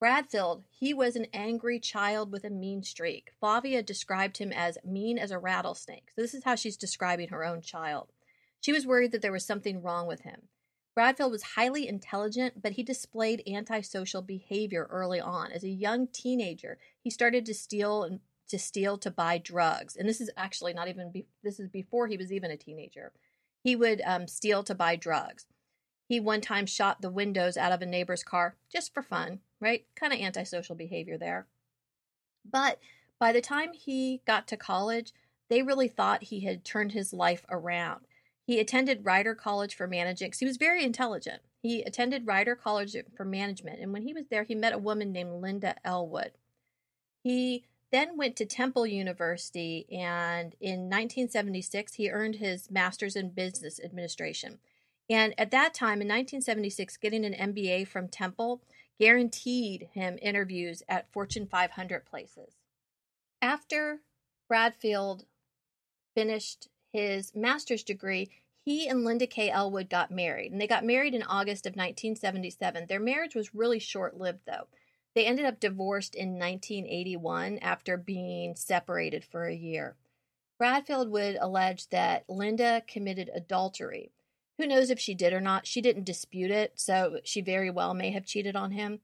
Bradfield, 0.00 0.64
he 0.70 0.92
was 0.92 1.14
an 1.14 1.26
angry 1.32 1.78
child 1.78 2.32
with 2.32 2.44
a 2.44 2.50
mean 2.50 2.82
streak. 2.82 3.30
Flavia 3.38 3.80
described 3.80 4.38
him 4.38 4.52
as 4.52 4.76
mean 4.84 5.18
as 5.18 5.30
a 5.30 5.38
rattlesnake. 5.38 6.08
So, 6.16 6.22
this 6.22 6.34
is 6.34 6.42
how 6.42 6.56
she's 6.56 6.76
describing 6.76 7.28
her 7.28 7.44
own 7.44 7.62
child. 7.62 8.08
She 8.60 8.72
was 8.72 8.86
worried 8.86 9.12
that 9.12 9.22
there 9.22 9.32
was 9.32 9.44
something 9.44 9.82
wrong 9.82 10.06
with 10.06 10.22
him. 10.22 10.48
Bradfield 10.94 11.30
was 11.30 11.42
highly 11.54 11.86
intelligent, 11.86 12.60
but 12.60 12.72
he 12.72 12.82
displayed 12.82 13.42
antisocial 13.46 14.20
behavior 14.20 14.88
early 14.90 15.20
on. 15.20 15.52
As 15.52 15.62
a 15.62 15.68
young 15.68 16.08
teenager, 16.08 16.76
he 17.00 17.08
started 17.08 17.46
to 17.46 17.54
steal 17.54 18.02
and 18.02 18.20
to 18.48 18.58
steal 18.58 18.98
to 18.98 19.10
buy 19.10 19.38
drugs. 19.38 19.94
And 19.94 20.08
this 20.08 20.20
is 20.20 20.30
actually 20.36 20.72
not 20.72 20.88
even 20.88 21.12
be, 21.12 21.26
this 21.44 21.60
is 21.60 21.68
before 21.68 22.08
he 22.08 22.16
was 22.16 22.32
even 22.32 22.50
a 22.50 22.56
teenager. 22.56 23.12
He 23.62 23.76
would 23.76 24.02
um, 24.04 24.26
steal 24.26 24.64
to 24.64 24.74
buy 24.74 24.96
drugs. 24.96 25.46
He 26.08 26.18
one 26.18 26.40
time 26.40 26.66
shot 26.66 27.02
the 27.02 27.10
windows 27.10 27.56
out 27.56 27.70
of 27.70 27.82
a 27.82 27.86
neighbor's 27.86 28.24
car 28.24 28.56
just 28.72 28.92
for 28.92 29.02
fun, 29.02 29.40
right? 29.60 29.84
Kind 29.94 30.12
of 30.12 30.18
antisocial 30.18 30.74
behavior 30.74 31.18
there. 31.18 31.46
But 32.50 32.80
by 33.20 33.30
the 33.32 33.40
time 33.40 33.72
he 33.72 34.22
got 34.26 34.48
to 34.48 34.56
college, 34.56 35.12
they 35.48 35.62
really 35.62 35.88
thought 35.88 36.24
he 36.24 36.40
had 36.40 36.64
turned 36.64 36.92
his 36.92 37.12
life 37.12 37.44
around. 37.50 38.07
He 38.48 38.60
attended 38.60 39.04
Rider 39.04 39.34
College 39.34 39.74
for 39.74 39.86
Management 39.86 40.36
he 40.38 40.46
was 40.46 40.56
very 40.56 40.82
intelligent. 40.82 41.42
He 41.60 41.82
attended 41.82 42.26
Rider 42.26 42.56
College 42.56 42.96
for 43.14 43.26
Management, 43.26 43.78
and 43.78 43.92
when 43.92 44.00
he 44.00 44.14
was 44.14 44.28
there, 44.30 44.44
he 44.44 44.54
met 44.54 44.72
a 44.72 44.78
woman 44.78 45.12
named 45.12 45.42
Linda 45.42 45.76
Elwood. 45.84 46.32
He 47.22 47.66
then 47.92 48.16
went 48.16 48.36
to 48.36 48.46
Temple 48.46 48.86
University, 48.86 49.84
and 49.92 50.54
in 50.62 50.88
1976, 50.88 51.94
he 51.94 52.10
earned 52.10 52.36
his 52.36 52.70
master's 52.70 53.16
in 53.16 53.28
business 53.28 53.78
administration. 53.84 54.60
And 55.10 55.34
at 55.38 55.50
that 55.50 55.74
time, 55.74 56.00
in 56.00 56.08
1976, 56.08 56.96
getting 56.96 57.26
an 57.26 57.52
MBA 57.52 57.86
from 57.86 58.08
Temple 58.08 58.62
guaranteed 58.98 59.90
him 59.92 60.18
interviews 60.22 60.82
at 60.88 61.12
Fortune 61.12 61.46
500 61.46 62.06
places. 62.06 62.54
After 63.42 64.00
Bradfield 64.48 65.26
finished 66.14 66.68
his 66.92 67.34
master's 67.34 67.82
degree, 67.82 68.30
he 68.64 68.88
and 68.88 69.04
Linda 69.04 69.26
K. 69.26 69.50
Elwood 69.50 69.88
got 69.88 70.10
married, 70.10 70.52
and 70.52 70.60
they 70.60 70.66
got 70.66 70.84
married 70.84 71.14
in 71.14 71.22
August 71.22 71.64
of 71.66 71.70
1977. 71.70 72.86
Their 72.86 73.00
marriage 73.00 73.34
was 73.34 73.54
really 73.54 73.78
short 73.78 74.18
lived, 74.18 74.40
though. 74.46 74.66
They 75.14 75.24
ended 75.24 75.46
up 75.46 75.58
divorced 75.58 76.14
in 76.14 76.38
1981 76.38 77.58
after 77.58 77.96
being 77.96 78.54
separated 78.54 79.24
for 79.24 79.46
a 79.46 79.54
year. 79.54 79.96
Bradfield 80.58 81.10
would 81.10 81.36
allege 81.40 81.88
that 81.88 82.24
Linda 82.28 82.82
committed 82.86 83.30
adultery. 83.34 84.10
Who 84.58 84.66
knows 84.66 84.90
if 84.90 84.98
she 84.98 85.14
did 85.14 85.32
or 85.32 85.40
not? 85.40 85.66
She 85.66 85.80
didn't 85.80 86.04
dispute 86.04 86.50
it, 86.50 86.72
so 86.74 87.20
she 87.24 87.40
very 87.40 87.70
well 87.70 87.94
may 87.94 88.10
have 88.10 88.26
cheated 88.26 88.56
on 88.56 88.72
him. 88.72 89.00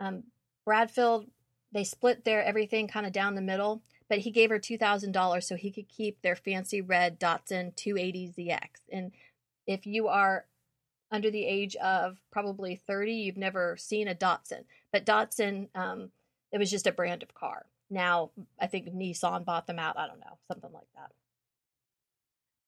Um, 0.00 0.24
Bradfield, 0.64 1.30
they 1.72 1.84
split 1.84 2.24
their 2.24 2.42
everything 2.42 2.88
kind 2.88 3.06
of 3.06 3.12
down 3.12 3.36
the 3.36 3.40
middle 3.40 3.82
but 4.08 4.18
he 4.18 4.30
gave 4.30 4.50
her 4.50 4.58
$2,000 4.58 5.42
so 5.42 5.54
he 5.54 5.70
could 5.70 5.88
keep 5.88 6.22
their 6.22 6.36
fancy 6.36 6.80
red 6.80 7.20
Datsun 7.20 7.74
280ZX. 7.74 8.60
And 8.90 9.12
if 9.66 9.86
you 9.86 10.08
are 10.08 10.46
under 11.10 11.30
the 11.30 11.44
age 11.44 11.76
of 11.76 12.18
probably 12.30 12.76
30, 12.76 13.12
you've 13.12 13.36
never 13.36 13.76
seen 13.76 14.08
a 14.08 14.14
Datsun. 14.14 14.64
But 14.92 15.06
Datsun, 15.06 15.68
um, 15.74 16.10
it 16.52 16.58
was 16.58 16.70
just 16.70 16.86
a 16.86 16.92
brand 16.92 17.22
of 17.22 17.34
car. 17.34 17.66
Now, 17.90 18.30
I 18.60 18.66
think 18.66 18.88
Nissan 18.88 19.44
bought 19.44 19.66
them 19.66 19.78
out. 19.78 19.98
I 19.98 20.06
don't 20.06 20.20
know, 20.20 20.38
something 20.46 20.72
like 20.72 20.88
that. 20.94 21.12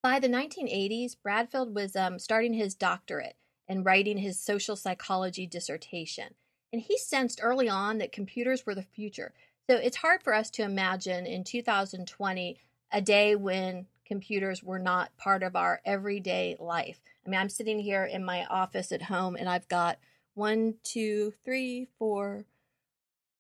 By 0.03 0.19
the 0.19 0.29
1980s, 0.29 1.17
Bradfield 1.23 1.75
was 1.75 1.95
um, 1.95 2.19
starting 2.19 2.55
his 2.55 2.75
doctorate 2.75 3.37
and 3.69 3.85
writing 3.85 4.19
his 4.19 4.41
social 4.41 4.77
psychology 4.77 5.47
dissertation. 5.47 6.35
And 6.73 6.81
he 6.81 6.97
sensed 6.97 7.41
early 7.43 7.69
on 7.69 7.99
that 7.99 8.13
computers 8.13 8.65
were 8.65 8.75
the 8.75 8.83
future. 8.83 9.35
So 9.71 9.77
it's 9.77 9.99
hard 9.99 10.25
for 10.25 10.35
us 10.35 10.51
to 10.51 10.65
imagine 10.65 11.27
in 11.27 11.45
2020 11.45 12.59
a 12.91 13.01
day 13.01 13.37
when 13.37 13.87
computers 14.05 14.65
were 14.65 14.81
not 14.81 15.17
part 15.17 15.45
of 15.45 15.55
our 15.55 15.81
everyday 15.85 16.57
life. 16.59 16.99
I 17.25 17.31
mean, 17.31 17.39
I'm 17.39 17.49
sitting 17.49 17.79
here 17.79 18.05
in 18.05 18.25
my 18.25 18.47
office 18.47 18.91
at 18.91 19.03
home 19.03 19.37
and 19.37 19.49
I've 19.49 19.69
got 19.69 20.01
one, 20.35 20.75
two, 20.83 21.35
three, 21.45 21.87
four. 22.01 22.47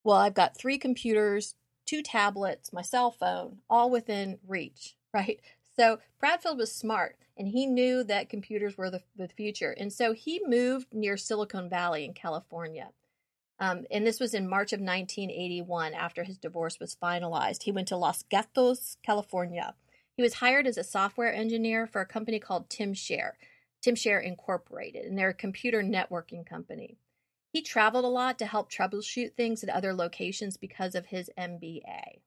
Well, 0.04 0.18
I've 0.18 0.34
got 0.34 0.56
three 0.56 0.78
computers, 0.78 1.56
two 1.84 2.00
tablets, 2.00 2.72
my 2.72 2.82
cell 2.82 3.10
phone, 3.10 3.58
all 3.68 3.90
within 3.90 4.38
reach, 4.46 4.94
right? 5.12 5.40
So 5.76 5.98
Bradfield 6.20 6.58
was 6.58 6.72
smart 6.72 7.16
and 7.36 7.48
he 7.48 7.66
knew 7.66 8.04
that 8.04 8.28
computers 8.28 8.78
were 8.78 8.88
the, 8.88 9.02
the 9.16 9.26
future. 9.26 9.72
And 9.72 9.92
so 9.92 10.12
he 10.12 10.40
moved 10.46 10.94
near 10.94 11.16
Silicon 11.16 11.68
Valley 11.68 12.04
in 12.04 12.14
California. 12.14 12.90
Um, 13.60 13.84
and 13.90 14.06
this 14.06 14.18
was 14.18 14.32
in 14.32 14.48
March 14.48 14.72
of 14.72 14.80
1981 14.80 15.92
after 15.92 16.24
his 16.24 16.38
divorce 16.38 16.80
was 16.80 16.96
finalized. 17.00 17.64
He 17.64 17.72
went 17.72 17.88
to 17.88 17.96
Los 17.96 18.22
Gatos, 18.22 18.96
California. 19.02 19.74
He 20.16 20.22
was 20.22 20.34
hired 20.34 20.66
as 20.66 20.78
a 20.78 20.84
software 20.84 21.32
engineer 21.32 21.86
for 21.86 22.00
a 22.00 22.06
company 22.06 22.38
called 22.38 22.70
Tymshare, 22.70 23.32
Tymshare 23.84 24.24
Incorporated, 24.24 25.04
and 25.04 25.18
they're 25.18 25.28
a 25.28 25.34
computer 25.34 25.82
networking 25.82 26.46
company. 26.46 26.96
He 27.52 27.60
traveled 27.60 28.06
a 28.06 28.08
lot 28.08 28.38
to 28.38 28.46
help 28.46 28.70
troubleshoot 28.70 29.34
things 29.34 29.62
at 29.62 29.68
other 29.68 29.92
locations 29.92 30.56
because 30.56 30.94
of 30.94 31.06
his 31.06 31.30
MBA. 31.36 32.20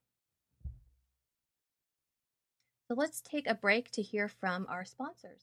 So 2.88 2.94
let's 2.94 3.20
take 3.20 3.48
a 3.48 3.54
break 3.54 3.90
to 3.92 4.02
hear 4.02 4.28
from 4.28 4.66
our 4.68 4.84
sponsors. 4.84 5.42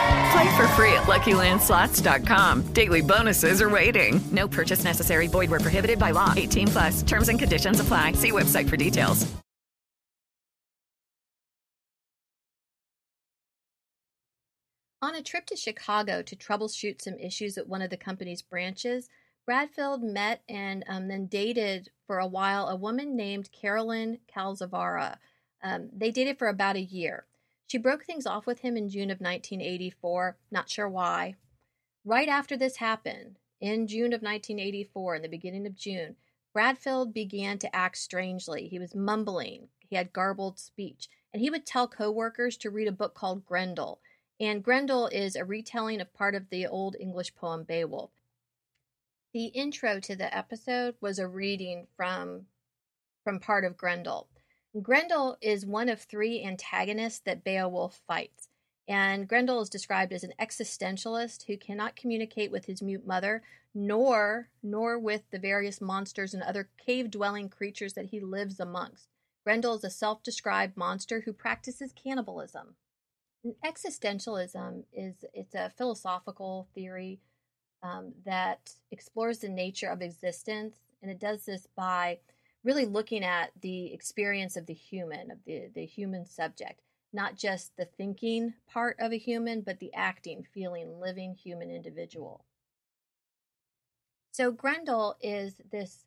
Play 0.31 0.57
for 0.57 0.67
free 0.69 0.93
at 0.93 1.03
LuckyLandSlots.com. 1.03 2.73
Daily 2.73 3.01
bonuses 3.01 3.61
are 3.61 3.69
waiting. 3.69 4.21
No 4.31 4.47
purchase 4.47 4.83
necessary. 4.83 5.27
Void 5.27 5.49
were 5.49 5.59
prohibited 5.59 5.99
by 5.99 6.11
law. 6.11 6.33
18 6.35 6.67
plus. 6.67 7.03
Terms 7.03 7.29
and 7.29 7.39
conditions 7.39 7.79
apply. 7.79 8.13
See 8.13 8.31
website 8.31 8.69
for 8.69 8.77
details. 8.77 9.27
On 15.03 15.15
a 15.15 15.23
trip 15.23 15.47
to 15.47 15.55
Chicago 15.55 16.21
to 16.21 16.35
troubleshoot 16.35 17.01
some 17.01 17.17
issues 17.17 17.57
at 17.57 17.67
one 17.67 17.81
of 17.81 17.89
the 17.89 17.97
company's 17.97 18.43
branches, 18.43 19.09
Bradfield 19.47 20.03
met 20.03 20.43
and 20.47 20.83
um, 20.87 21.07
then 21.07 21.25
dated 21.25 21.89
for 22.05 22.19
a 22.19 22.27
while 22.27 22.67
a 22.67 22.75
woman 22.75 23.15
named 23.15 23.51
Carolyn 23.51 24.19
Calzavara. 24.33 25.17
Um, 25.63 25.89
they 25.91 26.11
dated 26.11 26.37
for 26.37 26.47
about 26.47 26.75
a 26.75 26.81
year. 26.81 27.25
She 27.71 27.77
broke 27.77 28.03
things 28.03 28.27
off 28.27 28.45
with 28.45 28.59
him 28.59 28.75
in 28.75 28.89
June 28.89 29.11
of 29.11 29.21
1984, 29.21 30.37
not 30.51 30.69
sure 30.69 30.89
why. 30.89 31.35
Right 32.03 32.27
after 32.27 32.57
this 32.57 32.75
happened, 32.75 33.39
in 33.61 33.87
June 33.87 34.11
of 34.11 34.21
1984, 34.21 35.15
in 35.15 35.21
the 35.21 35.29
beginning 35.29 35.65
of 35.65 35.77
June, 35.77 36.17
Bradfield 36.51 37.13
began 37.13 37.59
to 37.59 37.73
act 37.73 37.97
strangely. 37.97 38.67
He 38.67 38.77
was 38.77 38.93
mumbling, 38.93 39.69
he 39.87 39.95
had 39.95 40.11
garbled 40.11 40.59
speech, 40.59 41.07
and 41.31 41.41
he 41.41 41.49
would 41.49 41.65
tell 41.65 41.87
coworkers 41.87 42.57
to 42.57 42.69
read 42.69 42.89
a 42.89 42.91
book 42.91 43.13
called 43.13 43.45
Grendel. 43.45 44.01
And 44.37 44.61
Grendel 44.61 45.07
is 45.07 45.37
a 45.37 45.45
retelling 45.45 46.01
of 46.01 46.13
part 46.13 46.35
of 46.35 46.49
the 46.49 46.67
Old 46.67 46.97
English 46.99 47.35
poem 47.35 47.63
Beowulf. 47.63 48.11
The 49.31 49.45
intro 49.45 50.01
to 50.01 50.15
the 50.17 50.35
episode 50.35 50.95
was 50.99 51.19
a 51.19 51.25
reading 51.25 51.87
from 51.95 52.47
from 53.23 53.39
part 53.39 53.63
of 53.63 53.77
Grendel. 53.77 54.27
Grendel 54.79 55.37
is 55.41 55.65
one 55.65 55.89
of 55.89 56.01
three 56.01 56.43
antagonists 56.43 57.19
that 57.19 57.43
Beowulf 57.43 58.01
fights. 58.07 58.47
And 58.87 59.27
Grendel 59.27 59.61
is 59.61 59.69
described 59.69 60.13
as 60.13 60.23
an 60.23 60.33
existentialist 60.39 61.45
who 61.45 61.57
cannot 61.57 61.95
communicate 61.95 62.51
with 62.51 62.65
his 62.65 62.81
mute 62.81 63.05
mother, 63.05 63.43
nor 63.73 64.49
nor 64.63 64.97
with 64.97 65.23
the 65.31 65.39
various 65.39 65.81
monsters 65.81 66.33
and 66.33 66.43
other 66.43 66.69
cave-dwelling 66.77 67.49
creatures 67.49 67.93
that 67.93 68.07
he 68.07 68.19
lives 68.19 68.59
amongst. 68.59 69.07
Grendel 69.43 69.75
is 69.75 69.83
a 69.83 69.89
self-described 69.89 70.77
monster 70.77 71.21
who 71.21 71.33
practices 71.33 71.93
cannibalism. 71.93 72.75
And 73.43 73.55
existentialism 73.65 74.83
is 74.93 75.15
it's 75.33 75.55
a 75.55 75.71
philosophical 75.77 76.67
theory 76.73 77.19
um, 77.83 78.13
that 78.25 78.73
explores 78.91 79.39
the 79.39 79.49
nature 79.49 79.89
of 79.89 80.01
existence, 80.01 80.79
and 81.01 81.09
it 81.09 81.19
does 81.19 81.45
this 81.45 81.67
by 81.75 82.19
really 82.63 82.85
looking 82.85 83.23
at 83.23 83.51
the 83.61 83.93
experience 83.93 84.55
of 84.55 84.65
the 84.65 84.73
human, 84.73 85.31
of 85.31 85.39
the, 85.45 85.69
the 85.73 85.85
human 85.85 86.25
subject, 86.25 86.81
not 87.11 87.35
just 87.35 87.75
the 87.77 87.85
thinking 87.85 88.53
part 88.71 88.95
of 88.99 89.11
a 89.11 89.17
human, 89.17 89.61
but 89.61 89.79
the 89.79 89.93
acting, 89.93 90.45
feeling, 90.53 90.99
living 90.99 91.35
human 91.35 91.71
individual. 91.71 92.45
So 94.31 94.51
Grendel 94.51 95.17
is 95.21 95.61
this 95.71 96.05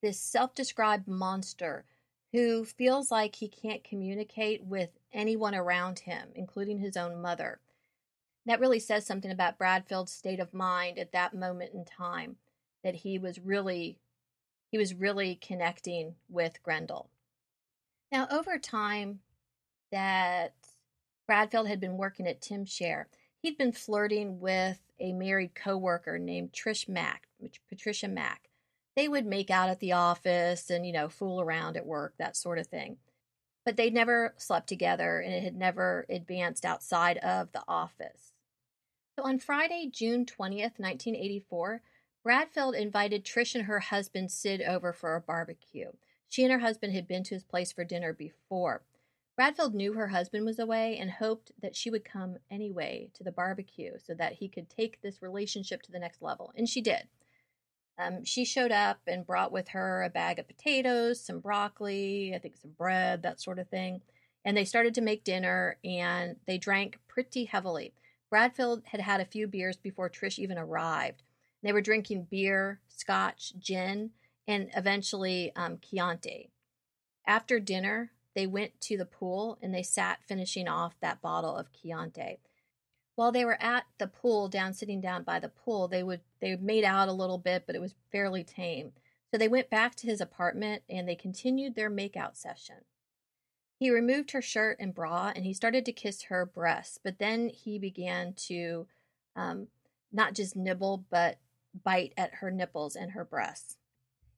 this 0.00 0.20
self-described 0.20 1.08
monster 1.08 1.84
who 2.32 2.64
feels 2.64 3.10
like 3.10 3.34
he 3.34 3.48
can't 3.48 3.82
communicate 3.82 4.62
with 4.62 4.90
anyone 5.12 5.56
around 5.56 5.98
him, 5.98 6.28
including 6.36 6.78
his 6.78 6.96
own 6.96 7.20
mother. 7.20 7.58
That 8.46 8.60
really 8.60 8.78
says 8.78 9.04
something 9.04 9.30
about 9.30 9.58
Bradfield's 9.58 10.12
state 10.12 10.38
of 10.38 10.54
mind 10.54 10.98
at 10.98 11.12
that 11.12 11.34
moment 11.34 11.72
in 11.74 11.84
time 11.84 12.36
that 12.84 12.94
he 12.94 13.18
was 13.18 13.40
really 13.40 13.98
he 14.70 14.78
was 14.78 14.94
really 14.94 15.36
connecting 15.36 16.14
with 16.28 16.62
Grendel. 16.62 17.10
Now, 18.12 18.26
over 18.30 18.58
time 18.58 19.20
that 19.92 20.54
Bradfield 21.26 21.68
had 21.68 21.80
been 21.80 21.96
working 21.96 22.26
at 22.26 22.40
Tymshare, 22.40 23.04
he'd 23.42 23.58
been 23.58 23.72
flirting 23.72 24.40
with 24.40 24.80
a 24.98 25.12
married 25.12 25.54
coworker 25.54 26.18
named 26.18 26.52
Trish 26.52 26.88
Mack, 26.88 27.28
Patricia 27.68 28.08
Mack. 28.08 28.48
They 28.96 29.08
would 29.08 29.26
make 29.26 29.50
out 29.50 29.68
at 29.68 29.80
the 29.80 29.92
office 29.92 30.70
and, 30.70 30.86
you 30.86 30.92
know, 30.92 31.08
fool 31.08 31.40
around 31.40 31.76
at 31.76 31.86
work, 31.86 32.14
that 32.18 32.36
sort 32.36 32.58
of 32.58 32.66
thing. 32.66 32.96
But 33.64 33.76
they'd 33.76 33.94
never 33.94 34.34
slept 34.38 34.68
together 34.68 35.20
and 35.20 35.32
it 35.32 35.42
had 35.42 35.56
never 35.56 36.06
advanced 36.08 36.64
outside 36.64 37.18
of 37.18 37.52
the 37.52 37.62
office. 37.68 38.32
So 39.16 39.24
on 39.24 39.38
Friday, 39.38 39.88
June 39.92 40.24
20th, 40.24 40.78
1984, 40.78 41.82
Bradfield 42.28 42.74
invited 42.74 43.24
Trish 43.24 43.54
and 43.54 43.64
her 43.64 43.80
husband 43.80 44.30
Sid 44.30 44.60
over 44.60 44.92
for 44.92 45.16
a 45.16 45.20
barbecue. 45.22 45.92
She 46.28 46.44
and 46.44 46.52
her 46.52 46.58
husband 46.58 46.92
had 46.92 47.08
been 47.08 47.24
to 47.24 47.34
his 47.34 47.42
place 47.42 47.72
for 47.72 47.84
dinner 47.84 48.12
before. 48.12 48.82
Bradfield 49.34 49.74
knew 49.74 49.94
her 49.94 50.08
husband 50.08 50.44
was 50.44 50.58
away 50.58 50.98
and 50.98 51.10
hoped 51.10 51.52
that 51.62 51.74
she 51.74 51.88
would 51.88 52.04
come 52.04 52.36
anyway 52.50 53.08
to 53.14 53.24
the 53.24 53.32
barbecue 53.32 53.92
so 53.96 54.12
that 54.12 54.34
he 54.34 54.46
could 54.46 54.68
take 54.68 55.00
this 55.00 55.22
relationship 55.22 55.80
to 55.80 55.90
the 55.90 55.98
next 55.98 56.20
level. 56.20 56.52
And 56.54 56.68
she 56.68 56.82
did. 56.82 57.08
Um, 57.96 58.26
she 58.26 58.44
showed 58.44 58.72
up 58.72 58.98
and 59.06 59.26
brought 59.26 59.50
with 59.50 59.68
her 59.68 60.02
a 60.02 60.10
bag 60.10 60.38
of 60.38 60.48
potatoes, 60.48 61.18
some 61.18 61.40
broccoli, 61.40 62.34
I 62.34 62.40
think 62.40 62.58
some 62.58 62.72
bread, 62.72 63.22
that 63.22 63.40
sort 63.40 63.58
of 63.58 63.70
thing. 63.70 64.02
And 64.44 64.54
they 64.54 64.66
started 64.66 64.92
to 64.96 65.00
make 65.00 65.24
dinner 65.24 65.78
and 65.82 66.36
they 66.46 66.58
drank 66.58 66.98
pretty 67.08 67.46
heavily. 67.46 67.94
Bradfield 68.28 68.82
had 68.84 69.00
had 69.00 69.22
a 69.22 69.24
few 69.24 69.46
beers 69.46 69.78
before 69.78 70.10
Trish 70.10 70.38
even 70.38 70.58
arrived. 70.58 71.22
They 71.62 71.72
were 71.72 71.80
drinking 71.80 72.28
beer, 72.30 72.80
scotch, 72.88 73.52
gin, 73.58 74.10
and 74.46 74.70
eventually 74.76 75.52
um, 75.56 75.78
Chianti. 75.78 76.50
After 77.26 77.60
dinner, 77.60 78.12
they 78.34 78.46
went 78.46 78.80
to 78.82 78.96
the 78.96 79.04
pool 79.04 79.58
and 79.60 79.74
they 79.74 79.82
sat 79.82 80.22
finishing 80.26 80.68
off 80.68 80.94
that 81.00 81.20
bottle 81.20 81.56
of 81.56 81.72
Chianti. 81.72 82.38
While 83.16 83.32
they 83.32 83.44
were 83.44 83.60
at 83.60 83.84
the 83.98 84.06
pool, 84.06 84.48
down 84.48 84.72
sitting 84.72 85.00
down 85.00 85.24
by 85.24 85.40
the 85.40 85.48
pool, 85.48 85.88
they 85.88 86.04
would 86.04 86.20
they 86.40 86.54
made 86.54 86.84
out 86.84 87.08
a 87.08 87.12
little 87.12 87.38
bit, 87.38 87.64
but 87.66 87.74
it 87.74 87.80
was 87.80 87.96
fairly 88.12 88.44
tame. 88.44 88.92
So 89.30 89.38
they 89.38 89.48
went 89.48 89.68
back 89.68 89.96
to 89.96 90.06
his 90.06 90.20
apartment 90.20 90.84
and 90.88 91.08
they 91.08 91.16
continued 91.16 91.74
their 91.74 91.90
makeout 91.90 92.36
session. 92.36 92.76
He 93.78 93.90
removed 93.90 94.30
her 94.30 94.42
shirt 94.42 94.78
and 94.80 94.94
bra 94.94 95.32
and 95.34 95.44
he 95.44 95.52
started 95.52 95.84
to 95.86 95.92
kiss 95.92 96.22
her 96.24 96.46
breasts, 96.46 96.98
but 97.02 97.18
then 97.18 97.48
he 97.48 97.78
began 97.78 98.34
to 98.46 98.86
um, 99.36 99.66
not 100.12 100.34
just 100.34 100.56
nibble, 100.56 101.04
but 101.10 101.38
bite 101.82 102.12
at 102.16 102.36
her 102.36 102.50
nipples 102.50 102.96
and 102.96 103.12
her 103.12 103.24
breasts. 103.24 103.76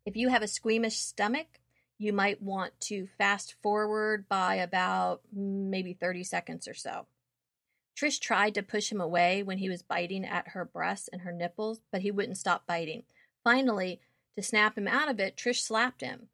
If 0.07 0.17
you 0.17 0.29
have 0.29 0.43
a 0.43 0.49
squeamish 0.49 0.97
stomach, 0.97 1.61
you 1.99 2.13
might 2.13 2.43
want 2.43 2.73
to 2.81 3.07
fast 3.19 3.55
forward 3.63 4.29
by 4.29 4.55
about 4.55 5.21
maybe 5.33 5.93
30 5.93 6.25
seconds 6.25 6.67
or 6.67 6.75
so. 6.75 7.07
Trish 7.95 8.19
tried 8.19 8.55
to 8.55 8.63
push 8.63 8.91
him 8.91 9.01
away 9.01 9.43
when 9.43 9.59
he 9.59 9.69
was 9.69 9.83
biting 9.83 10.25
at 10.25 10.49
her 10.49 10.65
breasts 10.65 11.09
and 11.13 11.23
her 11.23 11.33
nipples, 11.33 11.81
but 11.93 12.01
he 12.01 12.11
wouldn't 12.11 12.39
stop 12.39 12.67
biting. 12.67 13.03
Finally, 13.45 14.01
to 14.37 14.43
snap 14.43 14.79
him 14.79 14.89
out 14.89 15.11
of 15.11 15.21
it, 15.21 15.37
Trish 15.37 15.61
slapped 15.61 16.01
him. 16.01 16.29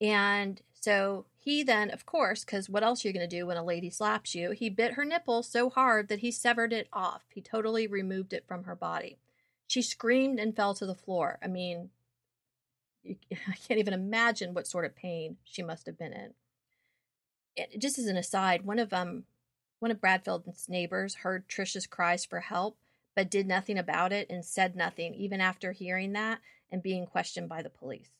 And 0.00 0.60
so 0.72 1.26
he 1.38 1.62
then, 1.62 1.90
of 1.90 2.04
course, 2.04 2.44
because 2.44 2.68
what 2.68 2.82
else 2.82 3.04
are 3.04 3.08
you 3.08 3.14
going 3.14 3.28
to 3.28 3.36
do 3.36 3.46
when 3.46 3.56
a 3.56 3.64
lady 3.64 3.90
slaps 3.90 4.34
you? 4.34 4.50
He 4.50 4.68
bit 4.68 4.94
her 4.94 5.04
nipple 5.04 5.44
so 5.44 5.70
hard 5.70 6.08
that 6.08 6.18
he 6.18 6.32
severed 6.32 6.72
it 6.72 6.88
off. 6.92 7.22
He 7.32 7.40
totally 7.40 7.86
removed 7.86 8.32
it 8.32 8.48
from 8.48 8.64
her 8.64 8.74
body. 8.74 9.18
She 9.72 9.80
screamed 9.80 10.38
and 10.38 10.54
fell 10.54 10.74
to 10.74 10.84
the 10.84 10.94
floor. 10.94 11.38
I 11.42 11.46
mean, 11.46 11.88
I 13.06 13.54
can't 13.66 13.80
even 13.80 13.94
imagine 13.94 14.52
what 14.52 14.66
sort 14.66 14.84
of 14.84 14.94
pain 14.94 15.38
she 15.44 15.62
must 15.62 15.86
have 15.86 15.98
been 15.98 16.12
in. 16.12 16.34
It, 17.56 17.80
just 17.80 17.98
as 17.98 18.04
an 18.04 18.18
aside, 18.18 18.66
one 18.66 18.78
of 18.78 18.92
um 18.92 19.24
one 19.78 19.90
of 19.90 19.98
Bradfield's 19.98 20.68
neighbors 20.68 21.14
heard 21.14 21.48
Trisha's 21.48 21.86
cries 21.86 22.26
for 22.26 22.40
help, 22.40 22.76
but 23.16 23.30
did 23.30 23.46
nothing 23.46 23.78
about 23.78 24.12
it 24.12 24.28
and 24.28 24.44
said 24.44 24.76
nothing 24.76 25.14
even 25.14 25.40
after 25.40 25.72
hearing 25.72 26.12
that 26.12 26.40
and 26.70 26.82
being 26.82 27.06
questioned 27.06 27.48
by 27.48 27.62
the 27.62 27.70
police. 27.70 28.10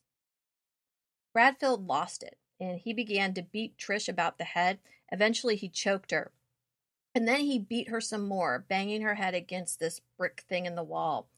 Bradfield 1.35 1.87
lost 1.87 2.23
it, 2.23 2.39
and 2.59 2.79
he 2.79 2.95
began 2.95 3.35
to 3.35 3.43
beat 3.43 3.77
Trish 3.77 4.09
about 4.09 4.39
the 4.39 4.45
head. 4.45 4.79
Eventually, 5.11 5.57
he 5.57 5.69
choked 5.69 6.13
her. 6.13 6.33
And 7.15 7.29
then 7.29 7.41
he 7.41 7.59
beat 7.59 7.91
her 7.91 8.01
some 8.01 8.27
more, 8.27 8.65
banging 8.67 9.03
her 9.03 9.17
head 9.17 9.35
against 9.35 9.81
this 9.81 10.01
brick 10.17 10.45
thing 10.49 10.65
in 10.65 10.77
the 10.77 10.83
wall. 10.83 11.29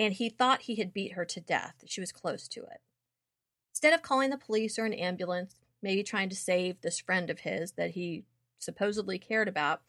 And 0.00 0.14
he 0.14 0.30
thought 0.30 0.62
he 0.62 0.76
had 0.76 0.94
beat 0.94 1.12
her 1.12 1.26
to 1.26 1.40
death. 1.42 1.84
She 1.84 2.00
was 2.00 2.10
close 2.10 2.48
to 2.48 2.60
it. 2.60 2.80
Instead 3.70 3.92
of 3.92 4.00
calling 4.00 4.30
the 4.30 4.38
police 4.38 4.78
or 4.78 4.86
an 4.86 4.94
ambulance, 4.94 5.56
maybe 5.82 6.02
trying 6.02 6.30
to 6.30 6.36
save 6.36 6.80
this 6.80 6.98
friend 6.98 7.28
of 7.28 7.40
his 7.40 7.72
that 7.72 7.90
he 7.90 8.24
supposedly 8.58 9.18
cared 9.18 9.46
about, 9.46 9.82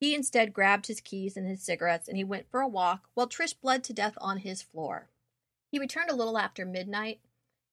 he 0.00 0.12
instead 0.12 0.52
grabbed 0.52 0.88
his 0.88 1.00
keys 1.00 1.36
and 1.36 1.46
his 1.46 1.62
cigarettes 1.62 2.08
and 2.08 2.16
he 2.16 2.24
went 2.24 2.50
for 2.50 2.60
a 2.62 2.66
walk 2.66 3.04
while 3.14 3.28
Trish 3.28 3.54
bled 3.62 3.84
to 3.84 3.92
death 3.92 4.18
on 4.20 4.38
his 4.38 4.60
floor. 4.60 5.08
He 5.70 5.78
returned 5.78 6.10
a 6.10 6.16
little 6.16 6.36
after 6.36 6.66
midnight 6.66 7.20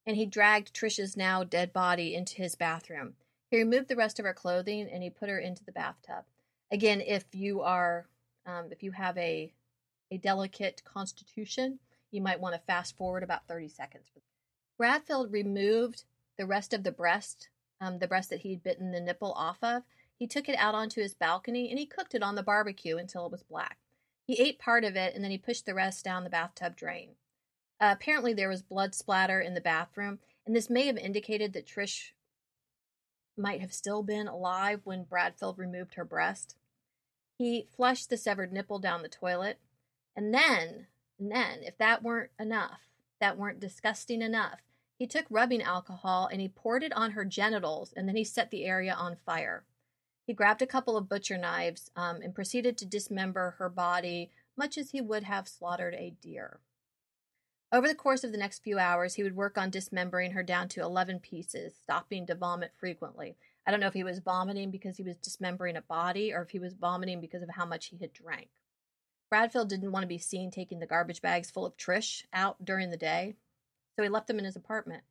and 0.06 0.16
he 0.16 0.24
dragged 0.24 0.72
Trish's 0.72 1.16
now 1.16 1.42
dead 1.42 1.72
body 1.72 2.14
into 2.14 2.36
his 2.36 2.54
bathroom. 2.54 3.14
He 3.50 3.58
removed 3.58 3.88
the 3.88 3.96
rest 3.96 4.20
of 4.20 4.24
her 4.24 4.32
clothing 4.32 4.88
and 4.88 5.02
he 5.02 5.10
put 5.10 5.28
her 5.28 5.38
into 5.40 5.64
the 5.64 5.72
bathtub. 5.72 6.26
Again, 6.70 7.00
if 7.00 7.24
you 7.32 7.60
are, 7.60 8.06
um, 8.46 8.68
if 8.70 8.84
you 8.84 8.92
have 8.92 9.18
a 9.18 9.52
a 10.12 10.18
delicate 10.18 10.82
constitution, 10.84 11.78
you 12.10 12.20
might 12.20 12.38
want 12.38 12.54
to 12.54 12.60
fast 12.60 12.96
forward 12.98 13.22
about 13.22 13.48
30 13.48 13.68
seconds. 13.68 14.10
Bradfield 14.76 15.32
removed 15.32 16.04
the 16.36 16.44
rest 16.44 16.74
of 16.74 16.82
the 16.82 16.92
breast, 16.92 17.48
um, 17.80 17.98
the 17.98 18.06
breast 18.06 18.28
that 18.28 18.40
he'd 18.40 18.62
bitten 18.62 18.92
the 18.92 19.00
nipple 19.00 19.32
off 19.32 19.56
of. 19.62 19.84
He 20.18 20.26
took 20.26 20.50
it 20.50 20.58
out 20.58 20.74
onto 20.74 21.00
his 21.00 21.14
balcony 21.14 21.70
and 21.70 21.78
he 21.78 21.86
cooked 21.86 22.14
it 22.14 22.22
on 22.22 22.34
the 22.34 22.42
barbecue 22.42 22.98
until 22.98 23.24
it 23.24 23.32
was 23.32 23.42
black. 23.42 23.78
He 24.26 24.38
ate 24.38 24.58
part 24.58 24.84
of 24.84 24.96
it 24.96 25.14
and 25.14 25.24
then 25.24 25.30
he 25.30 25.38
pushed 25.38 25.64
the 25.64 25.74
rest 25.74 26.04
down 26.04 26.24
the 26.24 26.30
bathtub 26.30 26.76
drain. 26.76 27.12
Uh, 27.80 27.94
apparently, 27.96 28.34
there 28.34 28.50
was 28.50 28.62
blood 28.62 28.94
splatter 28.94 29.40
in 29.40 29.54
the 29.54 29.60
bathroom, 29.60 30.20
and 30.46 30.54
this 30.54 30.70
may 30.70 30.86
have 30.86 30.98
indicated 30.98 31.52
that 31.54 31.66
Trish 31.66 32.12
might 33.36 33.60
have 33.60 33.72
still 33.72 34.02
been 34.02 34.28
alive 34.28 34.82
when 34.84 35.04
Bradfield 35.04 35.58
removed 35.58 35.94
her 35.94 36.04
breast. 36.04 36.54
He 37.38 37.66
flushed 37.74 38.10
the 38.10 38.16
severed 38.16 38.52
nipple 38.52 38.78
down 38.78 39.02
the 39.02 39.08
toilet, 39.08 39.58
and 40.16 40.32
then, 40.34 40.86
and 41.18 41.30
then, 41.30 41.62
if 41.62 41.78
that 41.78 42.02
weren't 42.02 42.30
enough, 42.38 42.80
that 43.20 43.38
weren't 43.38 43.60
disgusting 43.60 44.22
enough, 44.22 44.60
he 44.98 45.06
took 45.06 45.26
rubbing 45.30 45.62
alcohol 45.62 46.28
and 46.30 46.40
he 46.40 46.48
poured 46.48 46.82
it 46.82 46.92
on 46.92 47.12
her 47.12 47.24
genitals, 47.24 47.92
and 47.96 48.08
then 48.08 48.16
he 48.16 48.24
set 48.24 48.50
the 48.50 48.64
area 48.64 48.94
on 48.94 49.16
fire. 49.26 49.64
He 50.26 50.32
grabbed 50.32 50.62
a 50.62 50.66
couple 50.66 50.96
of 50.96 51.08
butcher 51.08 51.36
knives 51.36 51.90
um, 51.96 52.20
and 52.22 52.34
proceeded 52.34 52.78
to 52.78 52.86
dismember 52.86 53.56
her 53.58 53.68
body, 53.68 54.30
much 54.56 54.78
as 54.78 54.90
he 54.90 55.00
would 55.00 55.24
have 55.24 55.48
slaughtered 55.48 55.94
a 55.94 56.14
deer. 56.20 56.60
Over 57.72 57.88
the 57.88 57.94
course 57.94 58.22
of 58.22 58.32
the 58.32 58.38
next 58.38 58.62
few 58.62 58.78
hours, 58.78 59.14
he 59.14 59.22
would 59.22 59.34
work 59.34 59.56
on 59.56 59.70
dismembering 59.70 60.32
her 60.32 60.42
down 60.42 60.68
to 60.68 60.82
11 60.82 61.20
pieces, 61.20 61.74
stopping 61.82 62.26
to 62.26 62.34
vomit 62.34 62.72
frequently. 62.78 63.36
I 63.66 63.70
don't 63.70 63.80
know 63.80 63.86
if 63.86 63.94
he 63.94 64.04
was 64.04 64.18
vomiting 64.18 64.70
because 64.70 64.98
he 64.98 65.02
was 65.02 65.16
dismembering 65.16 65.76
a 65.76 65.82
body 65.82 66.32
or 66.32 66.42
if 66.42 66.50
he 66.50 66.58
was 66.58 66.74
vomiting 66.74 67.20
because 67.20 67.42
of 67.42 67.48
how 67.50 67.64
much 67.64 67.86
he 67.86 67.96
had 67.96 68.12
drank. 68.12 68.48
Bradfield 69.32 69.70
didn't 69.70 69.92
want 69.92 70.02
to 70.02 70.08
be 70.08 70.18
seen 70.18 70.50
taking 70.50 70.78
the 70.78 70.86
garbage 70.86 71.22
bags 71.22 71.50
full 71.50 71.64
of 71.64 71.74
Trish 71.78 72.24
out 72.34 72.62
during 72.62 72.90
the 72.90 72.98
day, 72.98 73.34
so 73.96 74.02
he 74.02 74.10
left 74.10 74.26
them 74.26 74.38
in 74.38 74.44
his 74.44 74.56
apartment. 74.56 75.04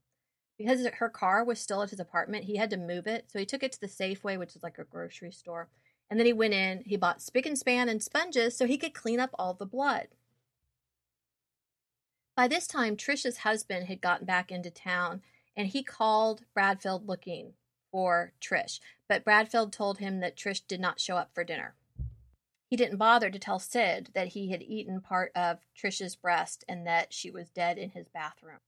Because 0.59 0.85
her 0.85 1.09
car 1.09 1.43
was 1.43 1.59
still 1.59 1.81
at 1.81 1.89
his 1.89 1.99
apartment, 1.99 2.43
he 2.43 2.57
had 2.57 2.69
to 2.69 2.77
move 2.77 3.07
it, 3.07 3.31
so 3.31 3.39
he 3.39 3.47
took 3.47 3.63
it 3.63 3.71
to 3.71 3.81
the 3.81 3.87
Safeway, 3.87 4.37
which 4.37 4.55
is 4.55 4.61
like 4.61 4.77
a 4.77 4.83
grocery 4.83 5.31
store. 5.31 5.69
And 6.07 6.19
then 6.19 6.27
he 6.27 6.33
went 6.33 6.53
in, 6.53 6.83
he 6.85 6.97
bought 6.97 7.19
spick 7.19 7.47
and 7.47 7.57
span 7.57 7.89
and 7.89 8.03
sponges 8.03 8.55
so 8.55 8.67
he 8.67 8.77
could 8.77 8.93
clean 8.93 9.19
up 9.19 9.31
all 9.39 9.55
the 9.55 9.65
blood. 9.65 10.09
By 12.37 12.47
this 12.47 12.67
time, 12.67 12.97
Trish's 12.97 13.37
husband 13.37 13.87
had 13.87 14.01
gotten 14.01 14.27
back 14.27 14.51
into 14.51 14.69
town 14.69 15.23
and 15.57 15.69
he 15.69 15.81
called 15.81 16.43
Bradfield 16.53 17.07
looking 17.07 17.53
for 17.91 18.33
Trish, 18.39 18.81
but 19.09 19.25
Bradfield 19.25 19.73
told 19.73 19.97
him 19.97 20.19
that 20.19 20.37
Trish 20.37 20.61
did 20.67 20.79
not 20.79 20.99
show 20.99 21.17
up 21.17 21.31
for 21.33 21.43
dinner. 21.43 21.73
He 22.71 22.77
didn't 22.77 22.97
bother 22.97 23.29
to 23.29 23.37
tell 23.37 23.59
Sid 23.59 24.11
that 24.13 24.29
he 24.29 24.49
had 24.49 24.63
eaten 24.63 25.01
part 25.01 25.33
of 25.35 25.59
Trish's 25.77 26.15
breast 26.15 26.63
and 26.69 26.87
that 26.87 27.13
she 27.13 27.29
was 27.29 27.49
dead 27.49 27.77
in 27.77 27.91
his 27.91 28.07
bathroom. 28.07 28.59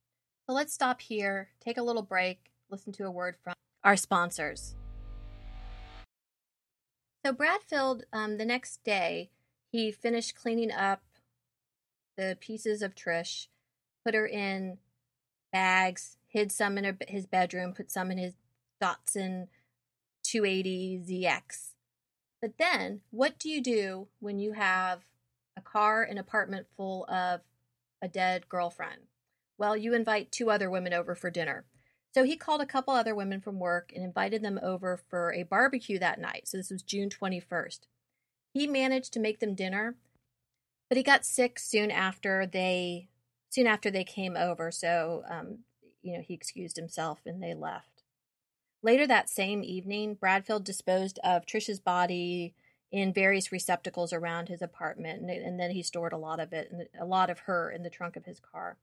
So 0.45 0.53
let's 0.53 0.73
stop 0.73 0.99
here, 0.99 1.51
take 1.61 1.77
a 1.77 1.83
little 1.83 2.01
break, 2.01 2.51
listen 2.69 2.91
to 2.93 3.05
a 3.05 3.11
word 3.11 3.37
from 3.41 3.53
our 3.81 3.95
sponsors. 3.95 4.75
So 7.25 7.31
Bradfield, 7.31 8.03
um, 8.11 8.37
the 8.37 8.43
next 8.43 8.83
day, 8.83 9.29
he 9.71 9.89
finished 9.89 10.35
cleaning 10.35 10.73
up 10.73 11.01
the 12.17 12.37
pieces 12.41 12.81
of 12.81 12.95
Trish 12.95 13.47
put 14.03 14.15
her 14.15 14.27
in 14.27 14.79
bags, 15.53 16.17
hid 16.27 16.51
some 16.51 16.77
in 16.77 16.83
her, 16.83 16.97
his 17.07 17.25
bedroom, 17.25 17.73
put 17.73 17.89
some 17.89 18.11
in 18.11 18.17
his 18.17 18.33
Datsun 18.81 19.47
280 20.23 21.03
ZX. 21.07 21.72
But 22.43 22.57
then, 22.57 22.99
what 23.09 23.39
do 23.39 23.47
you 23.47 23.61
do 23.61 24.09
when 24.19 24.37
you 24.37 24.51
have 24.51 25.05
a 25.55 25.61
car, 25.61 26.03
an 26.03 26.17
apartment 26.17 26.67
full 26.75 27.05
of 27.05 27.39
a 28.01 28.09
dead 28.09 28.49
girlfriend? 28.49 29.03
Well, 29.57 29.77
you 29.77 29.93
invite 29.93 30.29
two 30.29 30.51
other 30.51 30.69
women 30.69 30.93
over 30.93 31.15
for 31.15 31.31
dinner. 31.31 31.63
So 32.13 32.25
he 32.25 32.35
called 32.35 32.59
a 32.59 32.65
couple 32.65 32.93
other 32.93 33.15
women 33.15 33.39
from 33.39 33.61
work 33.61 33.93
and 33.95 34.03
invited 34.03 34.43
them 34.43 34.59
over 34.61 34.97
for 34.97 35.31
a 35.31 35.43
barbecue 35.43 35.97
that 35.99 36.19
night. 36.19 36.49
So 36.49 36.57
this 36.57 36.69
was 36.69 36.81
June 36.81 37.07
21st. 37.07 37.79
He 38.53 38.67
managed 38.67 39.13
to 39.13 39.21
make 39.21 39.39
them 39.39 39.55
dinner, 39.55 39.95
but 40.89 40.97
he 40.97 41.03
got 41.03 41.23
sick 41.23 41.57
soon 41.57 41.91
after 41.91 42.45
they 42.45 43.07
soon 43.51 43.67
after 43.67 43.89
they 43.89 44.03
came 44.03 44.35
over. 44.35 44.69
So, 44.69 45.23
um, 45.29 45.59
you 46.01 46.17
know, 46.17 46.21
he 46.21 46.33
excused 46.33 46.75
himself 46.75 47.21
and 47.25 47.41
they 47.41 47.53
left. 47.53 47.92
Later 48.83 49.07
that 49.07 49.29
same 49.29 49.63
evening, 49.63 50.15
Bradfield 50.15 50.65
disposed 50.65 51.17
of 51.23 51.45
Trisha's 51.45 51.79
body 51.79 52.53
in 52.91 53.13
various 53.13 53.51
receptacles 53.51 54.11
around 54.11 54.49
his 54.49 54.61
apartment, 54.61 55.21
and, 55.21 55.29
and 55.31 55.59
then 55.59 55.71
he 55.71 55.81
stored 55.81 56.11
a 56.11 56.17
lot 56.17 56.41
of 56.41 56.51
it, 56.51 56.91
a 56.99 57.05
lot 57.05 57.29
of 57.29 57.39
her, 57.39 57.71
in 57.71 57.81
the 57.81 57.89
trunk 57.89 58.17
of 58.17 58.25
his 58.25 58.41
car. 58.41 58.77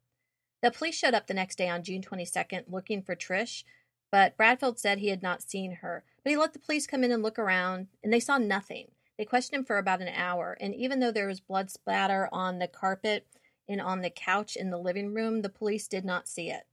The 0.62 0.70
police 0.70 0.96
showed 0.96 1.14
up 1.14 1.26
the 1.26 1.34
next 1.34 1.56
day 1.56 1.68
on 1.68 1.84
June 1.84 2.02
22nd 2.02 2.64
looking 2.68 3.02
for 3.02 3.14
Trish, 3.14 3.62
but 4.10 4.36
Bradfield 4.38 4.78
said 4.78 4.98
he 4.98 5.08
had 5.08 5.22
not 5.22 5.42
seen 5.42 5.76
her. 5.82 6.02
But 6.24 6.30
he 6.30 6.36
let 6.36 6.54
the 6.54 6.58
police 6.58 6.86
come 6.86 7.04
in 7.04 7.12
and 7.12 7.22
look 7.22 7.38
around, 7.38 7.88
and 8.02 8.12
they 8.12 8.20
saw 8.20 8.38
nothing. 8.38 8.88
They 9.18 9.26
questioned 9.26 9.60
him 9.60 9.64
for 9.66 9.76
about 9.76 10.00
an 10.00 10.08
hour, 10.08 10.56
and 10.60 10.74
even 10.74 11.00
though 11.00 11.12
there 11.12 11.28
was 11.28 11.40
blood 11.40 11.70
splatter 11.70 12.28
on 12.32 12.58
the 12.58 12.68
carpet 12.68 13.26
and 13.68 13.82
on 13.82 14.00
the 14.00 14.10
couch 14.10 14.56
in 14.56 14.70
the 14.70 14.78
living 14.78 15.12
room, 15.12 15.42
the 15.42 15.50
police 15.50 15.86
did 15.86 16.06
not 16.06 16.26
see 16.26 16.50
it. 16.50 16.66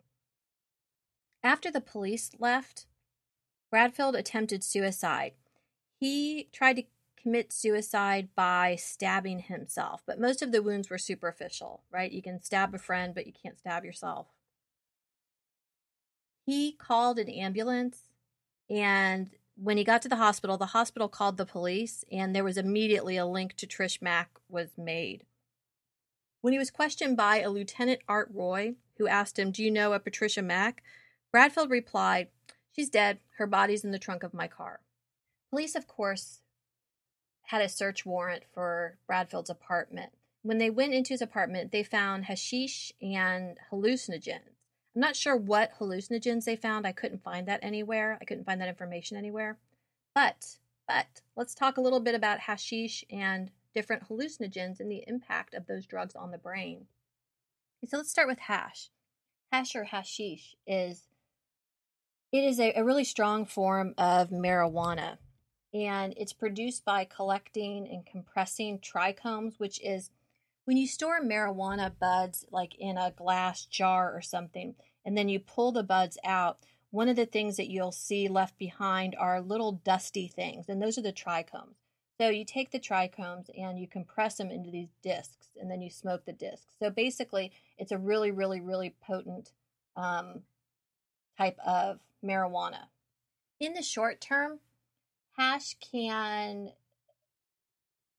After 1.44 1.70
the 1.70 1.82
police 1.82 2.32
left, 2.40 2.86
Bradfield 3.70 4.16
attempted 4.16 4.64
suicide. 4.64 5.34
He 6.00 6.50
tried 6.52 6.78
to 6.78 6.84
commit 7.22 7.52
suicide 7.52 8.30
by 8.36 8.76
stabbing 8.76 9.40
himself, 9.40 10.02
but 10.06 10.20
most 10.20 10.42
of 10.42 10.52
the 10.52 10.62
wounds 10.62 10.90
were 10.90 10.98
superficial, 10.98 11.84
right? 11.92 12.12
You 12.12 12.22
can 12.22 12.42
stab 12.42 12.74
a 12.74 12.78
friend, 12.78 13.14
but 13.14 13.28
you 13.28 13.34
can't 13.34 13.60
stab 13.60 13.84
yourself. 13.84 14.28
He 16.46 16.72
called 16.72 17.20
an 17.20 17.30
ambulance, 17.30 18.04
and 18.70 19.32
when 19.56 19.78
he 19.78 19.84
got 19.84 20.02
to 20.04 20.10
the 20.10 20.16
hospital, 20.18 20.58
the 20.58 20.68
hospital 20.68 21.10
called 21.10 21.38
the 21.38 21.46
police, 21.46 22.06
and 22.12 22.34
there 22.34 22.44
was 22.44 22.58
immediately 22.58 23.18
a 23.18 23.26
link 23.26 23.56
to 23.58 23.68
Trish 23.68 24.02
Mack 24.02 24.30
was 24.48 24.78
made. 24.78 25.26
When 26.42 26.54
he 26.54 26.60
was 26.60 26.72
questioned 26.72 27.18
by 27.18 27.42
a 27.42 27.50
Lieutenant 27.50 28.02
Art 28.08 28.30
Roy, 28.34 28.76
who 28.98 29.08
asked 29.08 29.38
him, 29.38 29.52
Do 29.52 29.64
you 29.64 29.72
know 29.72 29.94
a 29.94 30.00
Patricia 30.00 30.42
Mack? 30.42 30.84
Bradfield 31.32 31.70
replied, 31.70 32.30
She's 32.72 32.90
dead. 32.90 33.20
Her 33.38 33.48
body's 33.48 33.84
in 33.84 33.92
the 33.92 34.00
trunk 34.00 34.24
of 34.24 34.34
my 34.34 34.48
car. 34.48 34.80
Police, 35.52 35.76
of 35.76 35.88
course, 35.88 36.42
had 37.44 37.62
a 37.62 37.70
search 37.70 38.06
warrant 38.06 38.44
for 38.54 38.98
Bradfield's 39.08 39.50
apartment. 39.50 40.12
When 40.42 40.58
they 40.58 40.70
went 40.70 40.94
into 40.94 41.14
his 41.14 41.22
apartment, 41.22 41.72
they 41.72 41.84
found 41.84 42.26
hashish 42.26 42.92
and 43.02 43.58
hallucinogens. 43.72 44.58
I'm 44.96 45.02
not 45.02 45.16
sure 45.16 45.36
what 45.36 45.78
hallucinogens 45.80 46.46
they 46.46 46.56
found. 46.56 46.88
I 46.88 46.92
couldn't 46.92 47.24
find 47.24 47.48
that 47.48 47.60
anywhere. 47.62 48.18
I 48.20 48.26
couldn't 48.26 48.46
find 48.46 48.60
that 48.60 48.70
information 48.70 49.16
anywhere. 49.16 49.58
But, 50.16 50.58
but, 50.88 51.22
let's 51.36 51.54
talk 51.54 51.78
a 51.78 51.82
little 51.82 52.00
bit 52.00 52.16
about 52.16 52.40
hashish 52.40 53.06
and 53.12 53.52
different 53.76 54.10
hallucinogens 54.10 54.80
and 54.80 54.92
the 54.92 55.04
impact 55.06 55.54
of 55.54 55.68
those 55.68 55.86
drugs 55.86 56.16
on 56.16 56.32
the 56.32 56.38
brain. 56.40 56.88
So 57.86 57.98
let's 57.98 58.10
start 58.10 58.28
with 58.28 58.40
hash. 58.40 58.90
Hash 59.52 59.76
or 59.76 59.86
hashish 59.86 60.56
is 60.66 61.07
it 62.32 62.44
is 62.44 62.60
a, 62.60 62.74
a 62.76 62.84
really 62.84 63.04
strong 63.04 63.46
form 63.46 63.94
of 63.98 64.30
marijuana, 64.30 65.18
and 65.74 66.14
it's 66.18 66.34
produced 66.34 66.84
by 66.86 67.06
collecting 67.06 67.88
and 67.88 68.06
compressing 68.06 68.80
trichomes, 68.80 69.60
which 69.60 69.82
is 69.82 70.10
when 70.66 70.78
you 70.78 70.88
store 70.88 71.22
marijuana 71.22 71.92
buds 71.98 72.46
like 72.52 72.76
in 72.76 72.98
a 72.98 73.12
glass 73.12 73.66
jar 73.66 74.14
or 74.14 74.22
something, 74.22 74.76
and 75.06 75.18
then 75.18 75.30
you 75.30 75.40
pull 75.40 75.72
the 75.72 75.84
buds 75.84 76.18
out. 76.24 76.60
One 76.90 77.10
of 77.10 77.16
the 77.16 77.26
things 77.26 77.58
that 77.58 77.70
you'll 77.70 77.92
see 77.92 78.28
left 78.28 78.58
behind 78.58 79.16
are 79.20 79.42
little 79.42 79.74
dusty 79.74 80.28
things, 80.28 80.68
and 80.70 80.82
those 80.82 80.98
are 80.98 81.02
the 81.02 81.14
trichomes. 81.14 81.76
So 82.20 82.30
you 82.30 82.46
take 82.46 82.72
the 82.72 82.80
trichomes 82.80 83.50
and 83.58 83.80
you 83.80 83.88
compress 83.88 84.38
them 84.38 84.50
into 84.50 84.72
these 84.72 84.90
discs, 85.04 85.50
and 85.60 85.70
then 85.70 85.82
you 85.82 85.90
smoke 85.90 86.26
the 86.26 86.34
discs. 86.34 86.76
So 86.80 86.90
basically, 86.90 87.52
it's 87.78 87.92
a 87.92 87.98
really, 87.98 88.32
really, 88.32 88.60
really 88.60 88.96
potent 89.02 89.52
um, 89.96 90.42
type 91.38 91.58
of 91.66 92.00
marijuana. 92.24 92.88
In 93.60 93.74
the 93.74 93.82
short 93.82 94.22
term, 94.22 94.60
hash 95.38 95.76
can 95.80 96.72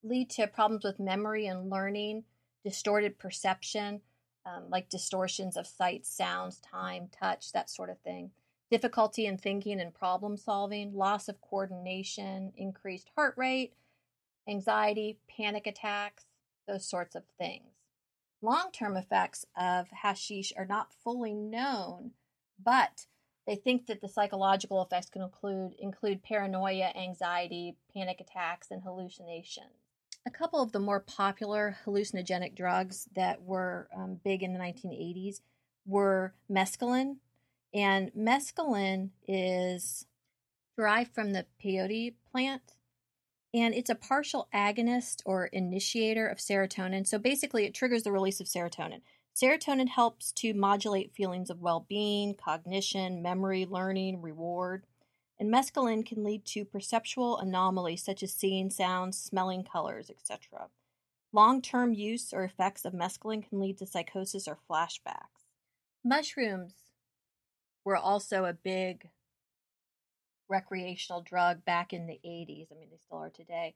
lead 0.02 0.30
to 0.30 0.46
problems 0.46 0.84
with 0.84 1.00
memory 1.00 1.46
and 1.46 1.70
learning, 1.70 2.24
distorted 2.64 3.18
perception, 3.18 4.00
um, 4.46 4.64
like 4.70 4.88
distortions 4.88 5.56
of 5.56 5.66
sight, 5.66 6.06
sounds, 6.06 6.60
time, 6.60 7.08
touch, 7.12 7.52
that 7.52 7.68
sort 7.68 7.90
of 7.90 7.98
thing 8.00 8.30
difficulty 8.70 9.26
in 9.26 9.38
thinking 9.38 9.80
and 9.80 9.94
problem 9.94 10.36
solving, 10.36 10.94
loss 10.94 11.28
of 11.28 11.40
coordination, 11.40 12.52
increased 12.56 13.10
heart 13.16 13.34
rate, 13.36 13.72
anxiety, 14.48 15.18
panic 15.28 15.66
attacks, 15.66 16.26
those 16.66 16.84
sorts 16.84 17.14
of 17.14 17.24
things. 17.38 17.64
Long 18.40 18.70
term 18.72 18.96
effects 18.96 19.44
of 19.56 19.88
hashish 19.90 20.52
are 20.56 20.66
not 20.66 20.92
fully 20.92 21.34
known, 21.34 22.12
but 22.62 23.06
they 23.46 23.56
think 23.56 23.86
that 23.86 24.00
the 24.00 24.08
psychological 24.08 24.82
effects 24.82 25.08
can 25.08 25.22
include, 25.22 25.74
include 25.78 26.22
paranoia, 26.22 26.92
anxiety, 26.94 27.76
panic 27.94 28.20
attacks, 28.20 28.70
and 28.70 28.82
hallucinations. 28.82 29.72
A 30.26 30.30
couple 30.30 30.60
of 30.60 30.72
the 30.72 30.80
more 30.80 31.00
popular 31.00 31.78
hallucinogenic 31.86 32.54
drugs 32.54 33.08
that 33.14 33.42
were 33.42 33.88
um, 33.96 34.20
big 34.22 34.42
in 34.42 34.52
the 34.52 34.58
1980s 34.58 35.40
were 35.86 36.34
mescaline 36.50 37.16
And 37.72 38.12
mescaline 38.12 39.10
is 39.26 40.04
derived 40.76 41.14
from 41.14 41.32
the 41.32 41.46
peyote 41.62 42.14
plant, 42.30 42.74
and 43.54 43.74
it's 43.74 43.90
a 43.90 43.94
partial 43.94 44.48
agonist 44.54 45.22
or 45.24 45.46
initiator 45.46 46.26
of 46.26 46.38
serotonin. 46.38 47.06
So 47.06 47.18
basically, 47.18 47.64
it 47.64 47.74
triggers 47.74 48.02
the 48.02 48.12
release 48.12 48.40
of 48.40 48.46
serotonin. 48.46 49.00
Serotonin 49.38 49.88
helps 49.88 50.32
to 50.32 50.52
modulate 50.52 51.14
feelings 51.14 51.48
of 51.48 51.60
well 51.60 51.86
being, 51.88 52.34
cognition, 52.34 53.22
memory, 53.22 53.66
learning, 53.66 54.20
reward. 54.20 54.84
And 55.38 55.52
mescaline 55.52 56.04
can 56.04 56.24
lead 56.24 56.44
to 56.46 56.64
perceptual 56.64 57.38
anomalies 57.38 58.02
such 58.02 58.24
as 58.24 58.32
seeing 58.32 58.68
sounds, 58.70 59.16
smelling 59.16 59.62
colors, 59.62 60.10
etc. 60.10 60.68
Long 61.32 61.62
term 61.62 61.92
use 61.92 62.32
or 62.32 62.42
effects 62.42 62.84
of 62.84 62.92
mescaline 62.92 63.48
can 63.48 63.60
lead 63.60 63.78
to 63.78 63.86
psychosis 63.86 64.48
or 64.48 64.58
flashbacks. 64.68 65.46
Mushrooms 66.04 66.74
were 67.84 67.96
also 67.96 68.44
a 68.44 68.52
big 68.52 69.08
recreational 70.48 71.22
drug 71.22 71.64
back 71.64 71.92
in 71.92 72.08
the 72.08 72.18
80s. 72.24 72.72
I 72.72 72.74
mean, 72.74 72.88
they 72.90 72.98
still 72.98 73.18
are 73.18 73.30
today. 73.30 73.74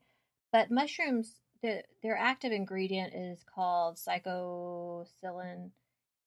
But 0.51 0.71
mushrooms, 0.71 1.39
the, 1.63 1.83
their 2.03 2.17
active 2.17 2.51
ingredient 2.51 3.13
is 3.15 3.43
called 3.43 3.95
psilocybin. 3.95 5.71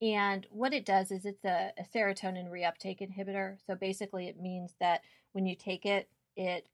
And 0.03 0.46
what 0.51 0.75
it 0.75 0.85
does 0.85 1.11
is 1.11 1.25
it's 1.25 1.44
a, 1.44 1.72
a 1.79 1.85
serotonin 1.85 2.51
reuptake 2.51 3.01
inhibitor. 3.01 3.59
So 3.66 3.75
basically, 3.77 4.27
it 4.27 4.40
means 4.40 4.75
that 4.81 5.03
when 5.33 5.46
you 5.46 5.55
take 5.55 5.87
it, 5.87 6.09
it 6.37 6.68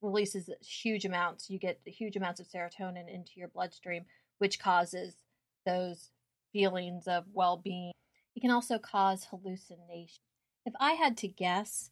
releases 0.00 0.48
huge 0.60 1.04
amounts. 1.04 1.50
You 1.50 1.58
get 1.58 1.80
huge 1.84 2.16
amounts 2.16 2.40
of 2.40 2.46
serotonin 2.46 3.12
into 3.12 3.32
your 3.36 3.48
bloodstream, 3.48 4.04
which 4.38 4.58
causes 4.58 5.14
those 5.66 6.10
feelings 6.52 7.06
of 7.06 7.24
well 7.32 7.56
being. 7.56 7.92
It 8.36 8.40
can 8.40 8.50
also 8.50 8.78
cause 8.78 9.26
hallucination. 9.30 10.20
If 10.64 10.74
I 10.80 10.92
had 10.92 11.16
to 11.18 11.28
guess, 11.28 11.90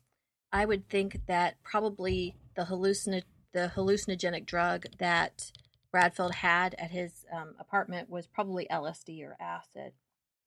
I 0.52 0.64
would 0.64 0.88
think 0.88 1.26
that 1.26 1.62
probably 1.62 2.36
the 2.56 2.64
hallucin 2.64 3.22
the 3.52 3.72
hallucinogenic 3.74 4.46
drug 4.46 4.86
that 4.98 5.52
Bradfield 5.92 6.34
had 6.36 6.74
at 6.78 6.90
his 6.90 7.26
um, 7.30 7.54
apartment 7.60 8.08
was 8.08 8.26
probably 8.26 8.66
LSD 8.70 9.22
or 9.22 9.36
acid. 9.38 9.92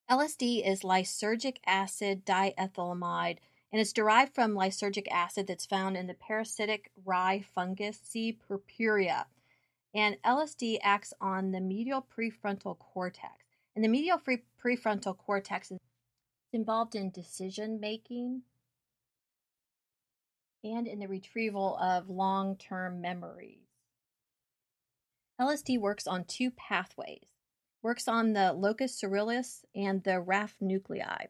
LSD 0.10 0.68
is 0.68 0.82
lysergic 0.82 1.58
acid 1.66 2.26
diethylamide, 2.26 3.38
and 3.72 3.80
it's 3.80 3.94
derived 3.94 4.34
from 4.34 4.56
lysergic 4.56 5.08
acid 5.10 5.48
that's 5.48 5.66
found 5.66 5.96
in 5.96 6.08
the 6.08 6.16
parasitic 6.16 6.92
rye 7.06 7.44
fungus 7.54 8.00
C. 8.04 8.34
purpurea. 8.34 9.28
And 9.94 10.18
LSD 10.24 10.80
acts 10.82 11.14
on 11.22 11.52
the 11.52 11.62
medial 11.62 12.06
prefrontal 12.16 12.78
cortex. 12.78 13.46
And 13.76 13.84
the 13.84 13.90
medial 13.90 14.20
prefrontal 14.64 15.18
cortex 15.18 15.72
is 15.72 15.80
involved 16.54 16.96
in 16.96 17.12
decision 17.12 17.80
making 17.80 18.42
and 20.64 20.88
in 20.88 21.00
the 21.00 21.08
retrieval 21.08 21.78
of 21.78 22.10
long 22.10 22.58
term 22.58 23.02
memories. 23.02 23.65
LSD 25.40 25.80
works 25.80 26.08
on 26.08 26.24
two 26.26 26.52
pathways. 26.52 27.26
Works 27.82 28.08
on 28.08 28.34
the 28.34 28.54
locus 28.54 29.00
coeruleus 29.00 29.64
and 29.76 30.04
the 30.04 30.22
raphe 30.22 30.62
nuclei. 30.62 31.26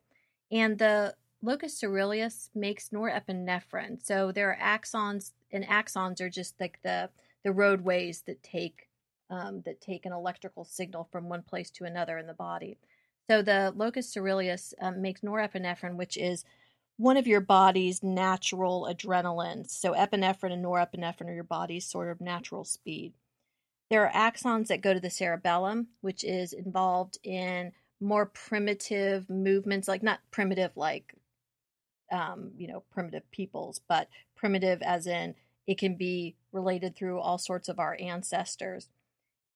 And 0.52 0.78
the 0.78 1.16
locus 1.42 1.80
coeruleus 1.82 2.50
makes 2.56 2.90
norepinephrine. 2.90 4.04
So 4.04 4.32
there 4.32 4.52
are 4.52 4.58
axons, 4.58 5.34
and 5.52 5.66
axons 5.66 6.22
are 6.22 6.30
just 6.30 6.60
like 6.60 6.80
the 6.84 7.10
the 7.44 7.52
roadways 7.52 8.22
that 8.24 8.42
take 8.42 8.90
um, 9.30 9.62
that 9.66 9.82
take 9.82 10.06
an 10.06 10.14
electrical 10.14 10.66
signal 10.66 11.08
from 11.12 11.30
one 11.30 11.42
place 11.42 11.70
to 11.72 11.84
another 11.84 12.18
in 12.18 12.28
the 12.28 12.34
body. 12.34 12.78
So 13.30 13.42
the 13.42 13.74
locus 13.76 14.14
coeruleus 14.14 14.74
um, 14.82 15.02
makes 15.02 15.22
norepinephrine, 15.22 15.96
which 15.96 16.16
is 16.16 16.46
one 16.98 17.18
of 17.18 17.28
your 17.28 17.42
body's 17.42 18.04
natural 18.04 18.88
adrenalines. 18.90 19.72
So 19.72 19.94
epinephrine 19.94 20.54
and 20.54 20.64
norepinephrine 20.64 21.30
are 21.30 21.34
your 21.34 21.44
body's 21.44 21.86
sort 21.86 22.10
of 22.10 22.22
natural 22.22 22.64
speed. 22.64 23.14
There 23.90 24.08
are 24.08 24.32
axons 24.32 24.68
that 24.68 24.82
go 24.82 24.94
to 24.94 25.00
the 25.00 25.10
cerebellum, 25.10 25.88
which 26.02 26.24
is 26.24 26.54
involved 26.54 27.20
in 27.24 27.72
more 28.00 28.26
primitive 28.26 29.30
movements, 29.30 29.88
like 29.88 30.04
not 30.04 30.20
primitive 30.32 30.72
like 30.76 31.16
um, 32.12 32.52
you 32.58 32.68
know, 32.68 32.84
primitive 32.92 33.30
peoples, 33.32 33.82
but 33.88 34.08
primitive 34.36 34.82
as 34.82 35.08
in 35.08 35.36
it 35.68 35.78
can 35.78 35.96
be 35.96 36.36
related 36.52 36.96
through 36.96 37.20
all 37.20 37.38
sorts 37.38 37.70
of 37.70 37.80
our 37.80 37.98
ancestors. 38.00 38.90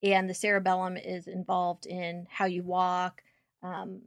And 0.01 0.29
the 0.29 0.33
cerebellum 0.33 0.97
is 0.97 1.27
involved 1.27 1.85
in 1.85 2.25
how 2.29 2.45
you 2.45 2.63
walk, 2.63 3.21
um, 3.61 4.01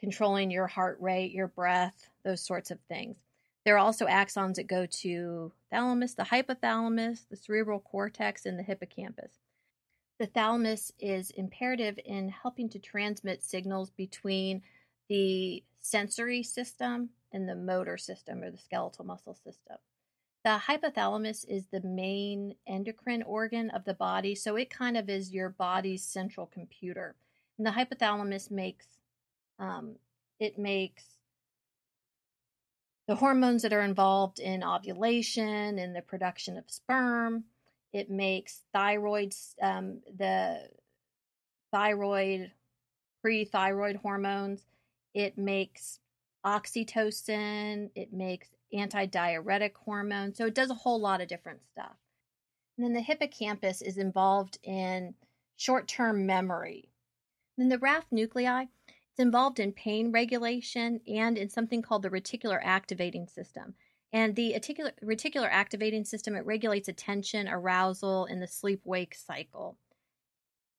controlling 0.00 0.50
your 0.50 0.66
heart 0.66 0.98
rate, 1.00 1.32
your 1.32 1.48
breath, 1.48 2.08
those 2.24 2.40
sorts 2.40 2.70
of 2.70 2.78
things. 2.88 3.16
There 3.64 3.74
are 3.74 3.78
also 3.78 4.06
axons 4.06 4.54
that 4.54 4.66
go 4.66 4.86
to 4.86 5.52
thalamus, 5.70 6.14
the 6.14 6.22
hypothalamus, 6.24 7.28
the 7.28 7.36
cerebral 7.36 7.80
cortex, 7.80 8.46
and 8.46 8.58
the 8.58 8.62
hippocampus. 8.62 9.32
The 10.18 10.26
thalamus 10.26 10.92
is 10.98 11.30
imperative 11.30 11.98
in 12.04 12.28
helping 12.28 12.68
to 12.70 12.78
transmit 12.78 13.44
signals 13.44 13.90
between 13.90 14.62
the 15.08 15.62
sensory 15.80 16.42
system 16.42 17.10
and 17.32 17.48
the 17.48 17.54
motor 17.54 17.96
system 17.96 18.42
or 18.42 18.50
the 18.50 18.58
skeletal 18.58 19.04
muscle 19.04 19.34
system. 19.34 19.76
The 20.44 20.58
hypothalamus 20.66 21.44
is 21.48 21.66
the 21.66 21.82
main 21.82 22.54
endocrine 22.66 23.22
organ 23.22 23.70
of 23.70 23.84
the 23.84 23.94
body, 23.94 24.34
so 24.34 24.56
it 24.56 24.70
kind 24.70 24.96
of 24.96 25.08
is 25.08 25.32
your 25.32 25.50
body's 25.50 26.04
central 26.04 26.46
computer. 26.46 27.14
And 27.56 27.66
the 27.66 27.72
hypothalamus 27.72 28.50
makes 28.50 28.86
um, 29.58 29.96
it 30.38 30.58
makes 30.58 31.04
the 33.08 33.16
hormones 33.16 33.62
that 33.62 33.72
are 33.72 33.82
involved 33.82 34.38
in 34.38 34.62
ovulation 34.62 35.78
and 35.78 35.96
the 35.96 36.02
production 36.02 36.56
of 36.56 36.70
sperm. 36.70 37.44
It 37.92 38.10
makes 38.10 38.62
thyroid, 38.72 39.34
um, 39.62 40.00
the 40.16 40.68
thyroid, 41.72 42.52
pre-thyroid 43.22 43.96
hormones. 43.96 44.66
It 45.14 45.38
makes 45.38 46.00
oxytocin. 46.44 47.90
It 47.94 48.12
makes 48.12 48.48
antidiuretic 48.74 49.74
hormone. 49.74 50.34
So 50.34 50.46
it 50.46 50.54
does 50.54 50.70
a 50.70 50.74
whole 50.74 51.00
lot 51.00 51.20
of 51.20 51.28
different 51.28 51.60
stuff. 51.64 51.96
And 52.76 52.84
then 52.84 52.92
the 52.92 53.00
hippocampus 53.00 53.82
is 53.82 53.98
involved 53.98 54.58
in 54.62 55.14
short-term 55.56 56.26
memory. 56.26 56.90
then 57.56 57.68
the 57.68 57.78
raphe 57.78 58.06
nuclei 58.12 58.66
it's 59.18 59.24
involved 59.24 59.58
in 59.58 59.72
pain 59.72 60.12
regulation 60.12 61.00
and 61.08 61.36
in 61.36 61.48
something 61.48 61.82
called 61.82 62.02
the 62.02 62.10
reticular 62.10 62.60
activating 62.62 63.26
system. 63.26 63.74
And 64.12 64.36
the 64.36 64.54
reticular, 64.56 64.92
reticular 65.04 65.48
activating 65.50 66.04
system, 66.04 66.34
it 66.34 66.46
regulates 66.46 66.88
attention, 66.88 67.46
arousal, 67.48 68.24
and 68.24 68.40
the 68.40 68.46
sleep 68.46 68.80
wake 68.84 69.14
cycle. 69.14 69.76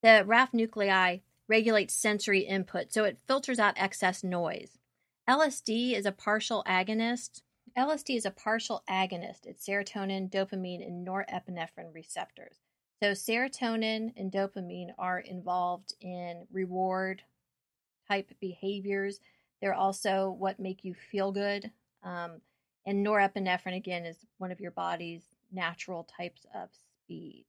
The 0.01 0.23
raphe 0.25 0.53
nuclei 0.53 1.19
regulates 1.47 1.93
sensory 1.93 2.41
input, 2.41 2.91
so 2.93 3.03
it 3.03 3.19
filters 3.27 3.59
out 3.59 3.73
excess 3.77 4.23
noise. 4.23 4.79
LSD 5.29 5.93
is 5.95 6.05
a 6.05 6.11
partial 6.11 6.63
agonist. 6.67 7.41
LSD 7.77 8.17
is 8.17 8.25
a 8.25 8.31
partial 8.31 8.83
agonist 8.89 9.47
at 9.47 9.59
serotonin, 9.59 10.29
dopamine, 10.29 10.85
and 10.85 11.05
norepinephrine 11.05 11.93
receptors. 11.93 12.57
So, 13.01 13.11
serotonin 13.11 14.11
and 14.17 14.31
dopamine 14.31 14.89
are 14.97 15.19
involved 15.19 15.93
in 16.01 16.47
reward, 16.51 17.21
type 18.09 18.31
behaviors. 18.39 19.19
They're 19.61 19.73
also 19.73 20.35
what 20.37 20.59
make 20.59 20.83
you 20.83 20.93
feel 20.93 21.31
good. 21.31 21.71
Um, 22.03 22.41
and 22.89 23.05
norepinephrine, 23.05 23.77
again, 23.77 24.03
is 24.03 24.25
one 24.39 24.51
of 24.51 24.59
your 24.59 24.71
body's 24.71 25.21
natural 25.51 26.05
types 26.17 26.47
of 26.55 26.69
speed. 26.73 27.45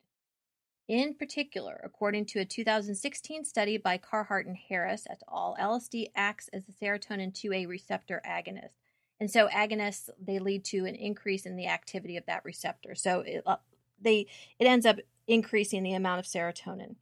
In 0.87 1.15
particular, 1.15 1.81
according 1.83 2.27
to 2.27 2.41
a 2.41 2.45
2016 2.45 3.47
study 3.47 3.79
by 3.79 3.97
Carhart 3.97 4.45
and 4.45 4.59
Harris 4.69 5.07
et 5.09 5.23
al., 5.33 5.57
LSD 5.59 6.11
acts 6.15 6.49
as 6.53 6.65
a 6.69 6.73
serotonin 6.73 7.33
2A 7.33 7.67
receptor 7.67 8.21
agonist. 8.29 8.75
And 9.19 9.31
so 9.31 9.49
agonists 9.49 10.11
they 10.23 10.39
lead 10.39 10.63
to 10.67 10.85
an 10.85 10.95
increase 10.95 11.47
in 11.47 11.57
the 11.57 11.69
activity 11.69 12.19
of 12.19 12.27
that 12.27 12.45
receptor. 12.45 12.95
So 12.95 13.21
it, 13.21 13.43
uh, 13.47 13.57
they 13.99 14.27
it 14.59 14.67
ends 14.67 14.85
up 14.85 14.99
increasing 15.27 15.83
the 15.83 15.95
amount 15.95 16.21
of 16.21 16.27
serotonin. 16.27 16.97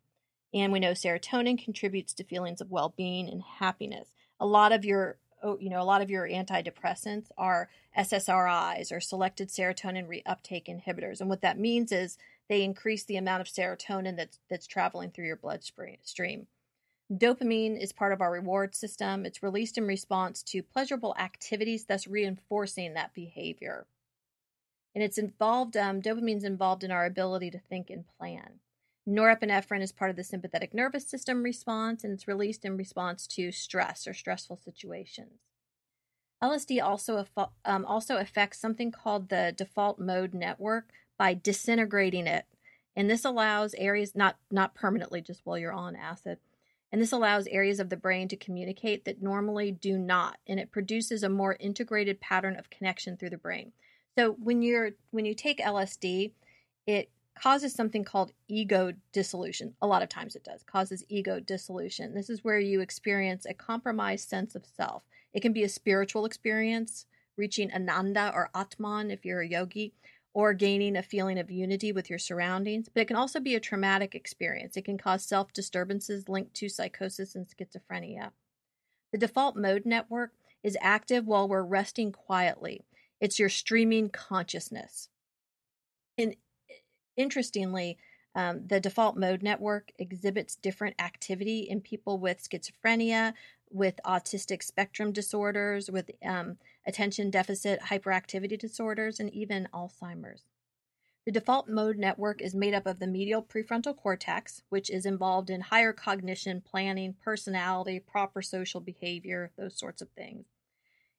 And 0.55 0.73
we 0.73 0.79
know 0.79 0.93
serotonin 0.93 1.63
contributes 1.63 2.15
to 2.15 2.25
feelings 2.25 2.61
of 2.61 2.71
well-being 2.71 3.29
and 3.29 3.43
happiness. 3.43 4.15
A 4.39 4.47
lot 4.47 4.71
of 4.71 4.85
your 4.85 5.19
you 5.61 5.71
know, 5.71 5.81
a 5.81 5.85
lot 5.85 6.03
of 6.03 6.11
your 6.11 6.29
antidepressants 6.29 7.27
are 7.37 7.69
SSRIs 7.97 8.93
or 8.93 9.01
selected 9.01 9.49
serotonin 9.49 10.07
reuptake 10.07 10.67
inhibitors. 10.69 11.21
And 11.21 11.29
what 11.29 11.43
that 11.43 11.59
means 11.59 11.93
is 11.93 12.19
they 12.49 12.63
increase 12.63 13.05
the 13.05 13.17
amount 13.17 13.41
of 13.41 13.47
serotonin 13.47 14.17
that's 14.17 14.39
that's 14.49 14.67
traveling 14.67 15.11
through 15.11 15.27
your 15.27 15.37
bloodstream. 15.37 16.47
Dopamine 17.13 17.81
is 17.81 17.93
part 17.93 18.13
of 18.13 18.21
our 18.21 18.31
reward 18.31 18.75
system. 18.75 19.25
It's 19.25 19.43
released 19.43 19.79
in 19.79 19.87
response 19.87 20.43
to 20.45 20.63
pleasurable 20.63 21.15
activities, 21.19 21.87
thus 21.87 22.07
reinforcing 22.07 22.95
that 22.95 23.15
behavior. 23.15 23.87
And 24.95 25.03
it's 25.03 25.17
involved, 25.17 25.77
um, 25.77 26.03
dopamine's 26.03 26.45
involved 26.45 26.85
in 26.85 26.91
our 26.91 27.07
ability 27.07 27.51
to 27.53 27.59
think 27.59 27.89
and 27.89 28.05
plan. 28.19 28.61
Norepinephrine 29.09 29.81
is 29.81 29.91
part 29.91 30.11
of 30.11 30.17
the 30.17 30.25
sympathetic 30.25 30.75
nervous 30.75 31.09
system 31.09 31.43
response 31.43 32.05
and 32.05 32.13
it's 32.13 32.29
released 32.29 32.65
in 32.65 32.77
response 32.77 33.27
to 33.27 33.51
stress 33.51 34.07
or 34.07 34.13
stressful 34.13 34.59
situations. 34.59 35.41
LSD 36.43 36.83
also 36.83 37.25
um, 37.65 37.85
also 37.85 38.17
affects 38.17 38.61
something 38.61 38.93
called 38.93 39.29
the 39.29 39.53
default 39.57 39.99
mode 39.99 40.35
network 40.35 40.91
by 41.19 41.35
disintegrating 41.35 42.27
it, 42.27 42.45
and 42.95 43.11
this 43.11 43.25
allows 43.25 43.75
areas 43.75 44.15
not 44.15 44.37
not 44.51 44.75
permanently 44.75 45.21
just 45.21 45.41
while 45.45 45.59
you're 45.59 45.73
on 45.73 45.97
acid, 45.97 46.39
and 46.93 47.03
this 47.03 47.11
allows 47.11 47.49
areas 47.49 47.81
of 47.81 47.91
the 47.91 47.97
brain 47.97 48.29
to 48.29 48.37
communicate 48.37 49.05
that 49.05 49.21
normally 49.21 49.73
do 49.73 49.99
not, 49.99 50.37
and 50.47 50.61
it 50.61 50.71
produces 50.71 51.25
a 51.25 51.29
more 51.29 51.57
integrated 51.59 52.21
pattern 52.21 52.57
of 52.57 52.71
connection 52.71 53.17
through 53.17 53.31
the 53.31 53.37
brain. 53.37 53.73
So 54.17 54.33
when 54.33 54.63
you're 54.63 54.91
when 55.11 55.25
you 55.25 55.35
take 55.35 55.59
LSD, 55.59 56.33
it 56.87 57.11
causes 57.41 57.73
something 57.73 58.05
called 58.05 58.33
ego 58.49 58.93
dissolution. 59.13 59.75
A 59.81 59.87
lot 59.87 60.03
of 60.03 60.09
times 60.09 60.37
it 60.37 60.45
does, 60.45 60.63
causes 60.63 61.05
ego 61.09 61.41
dissolution. 61.41 62.15
This 62.15 62.31
is 62.31 62.45
where 62.45 62.59
you 62.59 62.81
experience 62.81 63.47
a 63.47 63.55
compromised 63.55 64.29
sense 64.29 64.55
of 64.55 64.67
self. 64.67 65.05
It 65.33 65.41
can 65.41 65.53
be 65.53 65.65
a 65.65 65.69
spiritual 65.69 66.25
experience, 66.25 67.07
reaching 67.37 67.73
ananda 67.73 68.33
or 68.35 68.51
atman 68.55 69.11
if 69.11 69.25
you're 69.25 69.41
a 69.41 69.49
yogi, 69.49 69.93
or 70.35 70.53
gaining 70.53 70.97
a 70.97 71.03
feeling 71.03 71.39
of 71.39 71.51
unity 71.51 71.93
with 71.93 72.09
your 72.09 72.19
surroundings. 72.19 72.89
But 72.89 73.01
it 73.01 73.07
can 73.09 73.17
also 73.17 73.41
be 73.41 73.55
a 73.55 73.61
traumatic 73.61 74.15
experience. 74.15 74.77
It 74.77 74.85
can 74.85 74.99
cause 74.99 75.25
self 75.25 75.53
disturbances 75.53 76.29
linked 76.29 76.55
to 76.55 76.69
psychosis 76.69 77.35
and 77.35 77.47
schizophrenia. 77.47 78.31
The 79.13 79.19
default 79.19 79.57
mode 79.57 79.87
network 79.87 80.33
is 80.63 80.77
active 80.81 81.27
while 81.27 81.49
we're 81.49 81.63
resting 81.63 82.13
quietly. 82.13 82.85
It's 83.21 83.39
your 83.39 83.49
streaming 83.49 84.11
consciousness. 84.11 85.09
And 86.17 86.37
interestingly, 87.19 87.99
um, 88.35 88.67
the 88.67 88.81
default 88.81 89.17
mode 89.17 89.43
network 89.43 89.91
exhibits 89.99 90.57
different 90.57 90.95
activity 91.01 91.61
in 91.61 91.81
people 91.81 92.19
with 92.19 92.43
schizophrenia, 92.43 93.35
with 93.71 94.01
autistic 94.07 94.63
spectrum 94.63 95.13
disorders, 95.13 95.91
with 95.91 96.11
um, 96.25 96.57
attention 96.87 97.31
deficit 97.31 97.81
hyperactivity 97.81 98.59
disorders, 98.59 99.21
and 99.21 99.33
even 99.35 99.69
Alzheimer's. 99.75 100.45
The 101.27 101.33
default 101.33 101.69
mode 101.69 101.99
network 101.99 102.41
is 102.41 102.55
made 102.55 102.73
up 102.73 102.87
of 102.87 103.01
the 103.01 103.07
medial 103.07 103.43
prefrontal 103.43 103.95
cortex, 103.95 104.63
which 104.71 104.89
is 104.89 105.05
involved 105.05 105.51
in 105.51 105.61
higher 105.61 105.93
cognition, 105.93 106.63
planning, 106.63 107.17
personality, 107.23 108.01
proper 108.01 108.41
social 108.41 108.81
behavior, 108.81 109.51
those 109.59 109.77
sorts 109.77 110.01
of 110.01 110.09
things. 110.11 110.47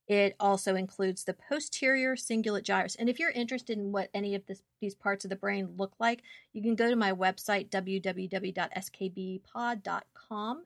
It 0.09 0.35
also 0.39 0.75
includes 0.75 1.23
the 1.23 1.35
posterior 1.35 2.15
cingulate 2.15 2.63
gyrus. 2.63 2.95
And 2.95 3.09
if 3.09 3.19
you're 3.19 3.29
interested 3.29 3.77
in 3.77 3.91
what 3.91 4.09
any 4.11 4.33
of 4.33 4.43
this, 4.47 4.63
these 4.81 4.95
parts 4.95 5.23
of 5.23 5.29
the 5.29 5.35
brain 5.35 5.75
look 5.77 5.93
like, 5.99 6.23
you 6.51 6.63
can 6.63 6.73
go 6.73 6.89
to 6.89 6.95
my 6.95 7.13
website, 7.13 7.69
www.skbpod.com. 7.69 10.63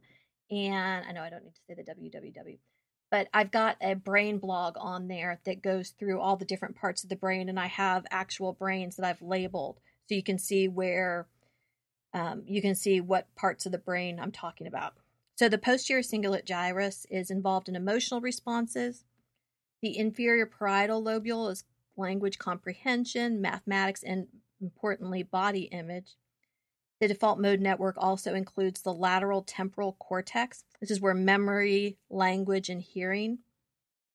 And 0.50 1.06
I 1.06 1.12
know 1.12 1.22
I 1.22 1.30
don't 1.30 1.44
need 1.44 1.56
to 1.56 1.62
say 1.68 1.74
the 1.74 1.84
www, 1.84 2.58
but 3.12 3.28
I've 3.34 3.52
got 3.52 3.76
a 3.82 3.96
brain 3.96 4.38
blog 4.38 4.76
on 4.80 5.10
there 5.10 5.42
that 5.46 5.62
goes 5.62 5.90
through 5.90 6.22
all 6.22 6.38
the 6.38 6.46
different 6.46 6.78
parts 6.78 7.04
of 7.04 7.10
the 7.10 7.18
brain. 7.18 7.50
And 7.50 7.60
I 7.60 7.68
have 7.68 8.06
actual 8.12 8.54
brains 8.54 8.96
that 8.96 9.06
I've 9.06 9.22
labeled. 9.22 9.82
So 10.08 10.16
you 10.16 10.24
can 10.24 10.40
see 10.40 10.70
where, 10.70 11.28
um, 12.14 12.44
you 12.46 12.62
can 12.62 12.76
see 12.76 13.02
what 13.02 13.36
parts 13.36 13.66
of 13.66 13.74
the 13.74 13.78
brain 13.78 14.22
I'm 14.22 14.32
talking 14.32 14.68
about. 14.68 14.94
So 15.36 15.50
the 15.50 15.58
posterior 15.58 16.02
cingulate 16.02 16.46
gyrus 16.46 17.06
is 17.10 17.30
involved 17.30 17.68
in 17.68 17.76
emotional 17.76 18.22
responses 18.22 19.04
the 19.84 19.98
inferior 19.98 20.46
parietal 20.46 21.04
lobule 21.04 21.52
is 21.52 21.66
language 21.98 22.40
comprehension, 22.40 23.42
mathematics, 23.42 24.02
and 24.02 24.28
importantly, 24.62 25.24
body 25.24 25.64
image. 25.64 26.16
The 27.02 27.10
default 27.10 27.38
mode 27.38 27.60
network 27.60 27.96
also 27.98 28.34
includes 28.34 28.82
the 28.82 28.94
lateral 28.94 29.42
temporal 29.42 29.98
cortex. 30.00 30.64
This 30.80 30.90
is 30.90 31.02
where 31.02 31.14
memory, 31.14 31.98
language, 32.10 32.70
and 32.70 32.82
hearing 32.82 33.40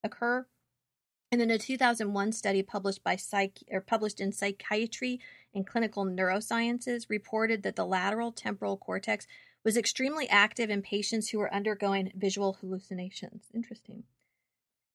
occur. 0.02 0.46
And 1.30 1.42
in 1.42 1.50
a 1.50 1.58
2001 1.58 2.32
study 2.32 2.62
published 2.62 3.04
by 3.04 3.16
Psych 3.16 3.58
or 3.70 3.82
published 3.82 4.20
in 4.20 4.32
Psychiatry 4.32 5.20
and 5.54 5.66
Clinical 5.66 6.06
Neurosciences 6.06 7.10
reported 7.10 7.62
that 7.64 7.76
the 7.76 7.84
lateral 7.84 8.32
temporal 8.32 8.78
cortex 8.78 9.26
was 9.66 9.76
extremely 9.76 10.30
active 10.30 10.70
in 10.70 10.80
patients 10.80 11.28
who 11.28 11.38
were 11.40 11.52
undergoing 11.52 12.10
visual 12.16 12.54
hallucinations. 12.54 13.48
Interesting. 13.52 14.04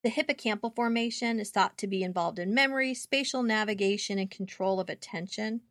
The 0.04 0.12
hippocampal 0.12 0.76
formation 0.76 1.40
is 1.40 1.50
thought 1.50 1.78
to 1.78 1.88
be 1.88 2.04
involved 2.04 2.38
in 2.38 2.54
memory, 2.54 2.94
spatial 2.94 3.42
navigation, 3.42 4.20
and 4.20 4.30
control 4.30 4.82
of 4.82 4.90
attention. 4.90 5.62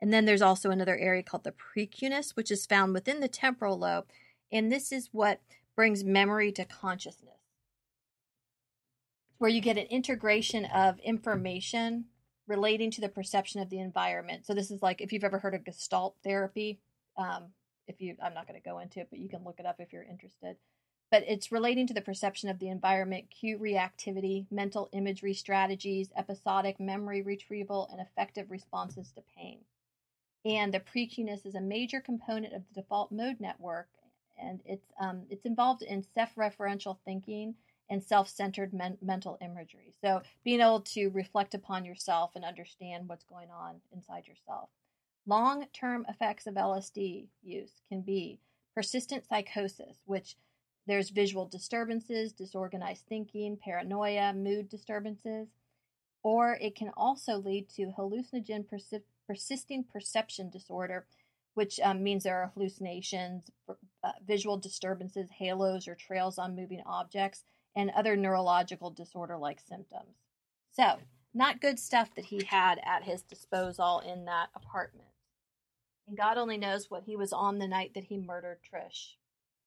And 0.00 0.12
then 0.12 0.24
there's 0.24 0.42
also 0.42 0.70
another 0.70 0.96
area 0.96 1.22
called 1.22 1.44
the 1.44 1.52
precuneus, 1.52 2.30
which 2.30 2.50
is 2.50 2.64
found 2.64 2.94
within 2.94 3.20
the 3.20 3.28
temporal 3.28 3.78
lobe. 3.78 4.06
And 4.50 4.72
this 4.72 4.92
is 4.92 5.10
what 5.12 5.40
brings 5.74 6.04
memory 6.04 6.52
to 6.52 6.64
consciousness, 6.64 7.40
where 9.36 9.50
you 9.50 9.60
get 9.60 9.76
an 9.76 9.86
integration 9.86 10.64
of 10.64 10.98
information 11.00 12.06
relating 12.46 12.90
to 12.92 13.02
the 13.02 13.08
perception 13.10 13.60
of 13.60 13.68
the 13.68 13.80
environment. 13.80 14.46
So 14.46 14.54
this 14.54 14.70
is 14.70 14.80
like 14.80 15.02
if 15.02 15.12
you've 15.12 15.24
ever 15.24 15.38
heard 15.38 15.54
of 15.54 15.64
Gestalt 15.64 16.16
therapy. 16.24 16.80
Um, 17.18 17.48
if 17.88 18.00
you, 18.00 18.16
I'm 18.22 18.34
not 18.34 18.48
going 18.48 18.60
to 18.60 18.68
go 18.68 18.78
into 18.78 19.00
it, 19.00 19.08
but 19.10 19.18
you 19.18 19.28
can 19.28 19.44
look 19.44 19.60
it 19.60 19.66
up 19.66 19.76
if 19.80 19.92
you're 19.92 20.02
interested 20.02 20.56
but 21.10 21.22
it's 21.26 21.52
relating 21.52 21.86
to 21.86 21.94
the 21.94 22.00
perception 22.00 22.48
of 22.48 22.58
the 22.58 22.68
environment, 22.68 23.30
cue 23.30 23.58
reactivity, 23.58 24.46
mental 24.50 24.88
imagery 24.92 25.34
strategies, 25.34 26.10
episodic 26.16 26.80
memory 26.80 27.22
retrieval, 27.22 27.88
and 27.92 28.00
effective 28.00 28.50
responses 28.50 29.12
to 29.12 29.22
pain. 29.36 29.60
And 30.44 30.72
the 30.72 30.80
precuneus 30.80 31.46
is 31.46 31.54
a 31.54 31.60
major 31.60 32.00
component 32.00 32.54
of 32.54 32.62
the 32.68 32.80
default 32.80 33.12
mode 33.12 33.40
network, 33.40 33.88
and 34.38 34.60
it's 34.64 34.92
um, 35.00 35.22
it's 35.30 35.46
involved 35.46 35.82
in 35.82 36.04
self-referential 36.14 36.98
thinking 37.04 37.54
and 37.88 38.02
self-centered 38.02 38.72
men- 38.72 38.98
mental 39.00 39.38
imagery. 39.40 39.94
So 40.00 40.22
being 40.44 40.60
able 40.60 40.80
to 40.80 41.08
reflect 41.10 41.54
upon 41.54 41.84
yourself 41.84 42.32
and 42.34 42.44
understand 42.44 43.08
what's 43.08 43.24
going 43.24 43.50
on 43.50 43.76
inside 43.92 44.26
yourself. 44.26 44.68
Long-term 45.26 46.06
effects 46.08 46.46
of 46.46 46.54
LSD 46.54 47.26
use 47.42 47.70
can 47.88 48.00
be 48.00 48.40
persistent 48.74 49.24
psychosis, 49.26 49.98
which 50.04 50.36
there's 50.86 51.10
visual 51.10 51.46
disturbances, 51.46 52.32
disorganized 52.32 53.04
thinking, 53.08 53.58
paranoia, 53.62 54.32
mood 54.32 54.68
disturbances, 54.68 55.48
or 56.22 56.58
it 56.60 56.76
can 56.76 56.90
also 56.96 57.36
lead 57.36 57.68
to 57.70 57.92
hallucinogen 57.98 58.64
persi- 58.64 59.02
persisting 59.26 59.84
perception 59.84 60.50
disorder, 60.50 61.06
which 61.54 61.80
um, 61.82 62.02
means 62.02 62.24
there 62.24 62.40
are 62.40 62.52
hallucinations, 62.54 63.50
uh, 63.68 64.12
visual 64.26 64.56
disturbances, 64.56 65.28
halos 65.30 65.88
or 65.88 65.94
trails 65.94 66.38
on 66.38 66.54
moving 66.54 66.82
objects, 66.86 67.44
and 67.74 67.90
other 67.90 68.16
neurological 68.16 68.90
disorder 68.90 69.36
like 69.36 69.60
symptoms. 69.60 70.16
So, 70.72 70.98
not 71.34 71.60
good 71.60 71.78
stuff 71.78 72.14
that 72.14 72.24
he 72.24 72.44
had 72.44 72.80
at 72.84 73.02
his 73.02 73.22
disposal 73.22 74.00
in 74.00 74.24
that 74.24 74.48
apartment. 74.54 75.08
And 76.06 76.16
God 76.16 76.38
only 76.38 76.56
knows 76.56 76.90
what 76.90 77.04
he 77.04 77.16
was 77.16 77.32
on 77.32 77.58
the 77.58 77.68
night 77.68 77.92
that 77.94 78.04
he 78.04 78.16
murdered 78.16 78.58
Trish. 78.62 79.16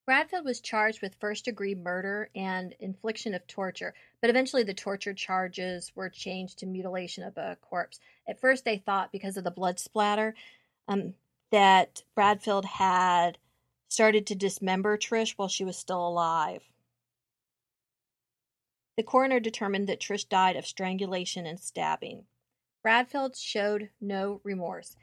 Bradfield 0.10 0.44
was 0.44 0.60
charged 0.60 1.04
with 1.04 1.14
first 1.20 1.46
degree 1.46 1.76
murder 1.76 2.32
and 2.34 2.74
infliction 2.80 3.36
of 3.36 3.46
torture, 3.46 3.94
but 4.22 4.32
eventually 4.32 4.64
the 4.64 4.74
torture 4.74 5.14
charges 5.14 5.92
were 5.94 6.10
changed 6.10 6.58
to 6.58 6.66
mutilation 6.66 7.24
of 7.24 7.38
a 7.38 7.60
corpse. 7.62 8.00
At 8.28 8.42
first, 8.42 8.66
they 8.66 8.80
thought 8.80 9.12
because 9.12 9.38
of 9.38 9.44
the 9.44 9.52
blood 9.52 9.78
splatter 9.78 10.34
um, 10.88 11.14
that 11.52 12.02
Bradfield 12.16 12.66
had 12.66 13.38
started 13.88 14.26
to 14.26 14.36
dismember 14.36 14.98
Trish 14.98 15.34
while 15.34 15.48
she 15.48 15.64
was 15.64 15.78
still 15.78 16.08
alive. 16.08 16.64
The 18.98 19.04
coroner 19.04 19.40
determined 19.40 19.88
that 19.90 20.00
Trish 20.00 20.28
died 20.28 20.56
of 20.56 20.66
strangulation 20.66 21.46
and 21.46 21.60
stabbing. 21.60 22.24
Bradfield 22.82 23.36
showed 23.36 23.90
no 24.02 24.42
remorse. 24.44 24.96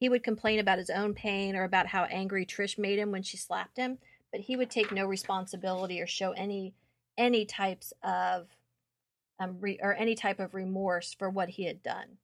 He 0.00 0.08
would 0.08 0.24
complain 0.24 0.58
about 0.58 0.78
his 0.78 0.88
own 0.88 1.12
pain 1.12 1.54
or 1.54 1.64
about 1.64 1.88
how 1.88 2.04
angry 2.04 2.46
Trish 2.46 2.78
made 2.78 2.98
him 2.98 3.10
when 3.10 3.22
she 3.22 3.36
slapped 3.36 3.76
him 3.76 3.98
but 4.34 4.40
he 4.40 4.56
would 4.56 4.68
take 4.68 4.90
no 4.90 5.06
responsibility 5.06 6.00
or 6.00 6.08
show 6.08 6.32
any 6.32 6.74
any 7.16 7.44
types 7.44 7.92
of 8.02 8.48
um, 9.38 9.58
re, 9.60 9.78
or 9.80 9.94
any 9.94 10.16
type 10.16 10.40
of 10.40 10.56
remorse 10.56 11.14
for 11.14 11.30
what 11.30 11.50
he 11.50 11.66
had 11.66 11.84
done. 11.84 12.18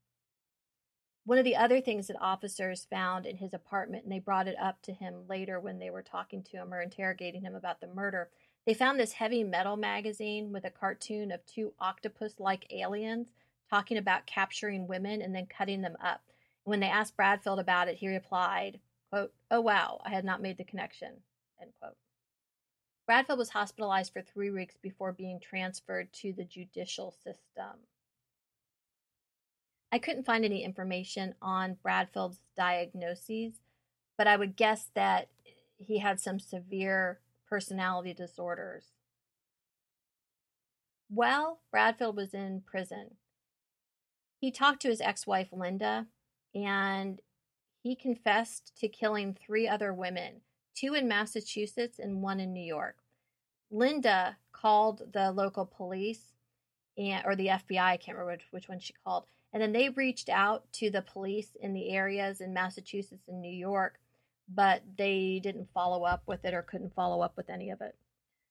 One 1.25 1.39
of 1.39 1.45
the 1.45 1.55
other 1.55 1.81
things 1.81 2.09
that 2.09 2.21
officers 2.21 2.89
found 2.91 3.27
in 3.27 3.37
his 3.37 3.55
apartment, 3.55 4.03
and 4.03 4.13
they 4.13 4.19
brought 4.19 4.49
it 4.49 4.57
up 4.61 4.83
to 4.83 4.93
him 4.93 5.23
later 5.29 5.61
when 5.61 5.79
they 5.79 5.89
were 5.89 6.03
talking 6.03 6.43
to 6.43 6.57
him 6.57 6.75
or 6.75 6.83
interrogating 6.83 7.43
him 7.43 7.55
about 7.55 7.81
the 7.81 7.87
murder, 7.87 8.29
they 8.67 8.75
found 8.75 8.99
this 8.99 9.13
heavy 9.13 9.45
metal 9.45 9.77
magazine 9.77 10.51
with 10.51 10.65
a 10.65 10.71
cartoon 10.71 11.31
of 11.31 11.47
two 11.47 11.75
octopus 11.79 12.41
like 12.41 12.73
aliens 12.73 13.29
talking 13.71 13.99
about 13.99 14.27
capturing 14.27 14.89
women 14.89 15.23
and 15.23 15.33
then 15.33 15.47
cutting 15.47 15.81
them 15.81 15.97
up. 16.03 16.23
When 16.65 16.81
they 16.81 16.89
asked 16.89 17.17
Bradfield 17.17 17.61
about 17.61 17.87
it, 17.87 17.99
he 17.99 18.09
replied, 18.09 18.81
quote, 19.13 19.33
Oh 19.49 19.61
wow, 19.61 20.01
I 20.05 20.11
had 20.11 20.25
not 20.25 20.43
made 20.43 20.59
the 20.59 20.65
connection. 20.65 21.13
Bradfield 23.11 23.41
was 23.41 23.51
hospitalized 23.51 24.13
for 24.13 24.23
three 24.23 24.51
weeks 24.51 24.77
before 24.81 25.13
being 25.13 25.41
transferred 25.41 26.13
to 26.13 26.33
the 26.33 26.45
judicial 26.45 27.11
system. 27.11 27.81
I 29.91 29.99
couldn't 29.99 30.27
find 30.27 30.45
any 30.45 30.63
information 30.63 31.35
on 31.43 31.79
Bradfield's 31.83 32.39
diagnoses, 32.57 33.55
but 34.17 34.29
I 34.29 34.37
would 34.37 34.55
guess 34.55 34.91
that 34.95 35.27
he 35.77 35.99
had 35.99 36.21
some 36.21 36.39
severe 36.39 37.19
personality 37.49 38.15
disorders. 38.15 38.93
While 41.09 41.59
Bradfield 41.73 42.17
was 42.17 42.33
in 42.33 42.63
prison, 42.65 43.17
he 44.41 44.53
talked 44.53 44.83
to 44.83 44.89
his 44.89 45.01
ex 45.01 45.27
wife, 45.27 45.49
Linda, 45.51 46.07
and 46.55 47.21
he 47.83 47.97
confessed 47.97 48.73
to 48.79 48.87
killing 48.87 49.35
three 49.35 49.67
other 49.67 49.93
women 49.93 50.43
two 50.81 50.95
in 50.95 51.09
Massachusetts 51.09 51.99
and 51.99 52.23
one 52.23 52.41
in 52.41 52.53
New 52.53 52.65
York. 52.65 52.97
Linda 53.71 54.37
called 54.53 55.03
the 55.13 55.31
local 55.31 55.67
police 55.67 56.33
and 56.97 57.25
or 57.25 57.37
the 57.37 57.49
FBI, 57.49 57.81
I 57.81 57.97
can't 57.97 58.17
remember 58.17 58.33
which, 58.33 58.47
which 58.51 58.69
one 58.69 58.81
she 58.81 58.95
called. 59.05 59.25
And 59.53 59.63
then 59.63 59.73
they 59.73 59.89
reached 59.89 60.29
out 60.29 60.73
to 60.75 60.91
the 60.91 61.03
police 61.03 61.57
in 61.61 61.73
the 61.73 61.91
areas 61.91 62.41
in 62.41 62.55
Massachusetts 62.55 63.29
and 63.29 63.41
New 63.41 63.53
York, 63.53 63.99
but 64.49 64.83
they 64.97 65.41
didn't 65.43 65.69
follow 65.73 66.05
up 66.05 66.23
with 66.27 66.45
it 66.45 66.55
or 66.55 66.63
couldn't 66.63 66.95
follow 66.95 67.21
up 67.21 67.37
with 67.37 67.51
any 67.51 67.71
of 67.71 67.81
it. 67.81 67.97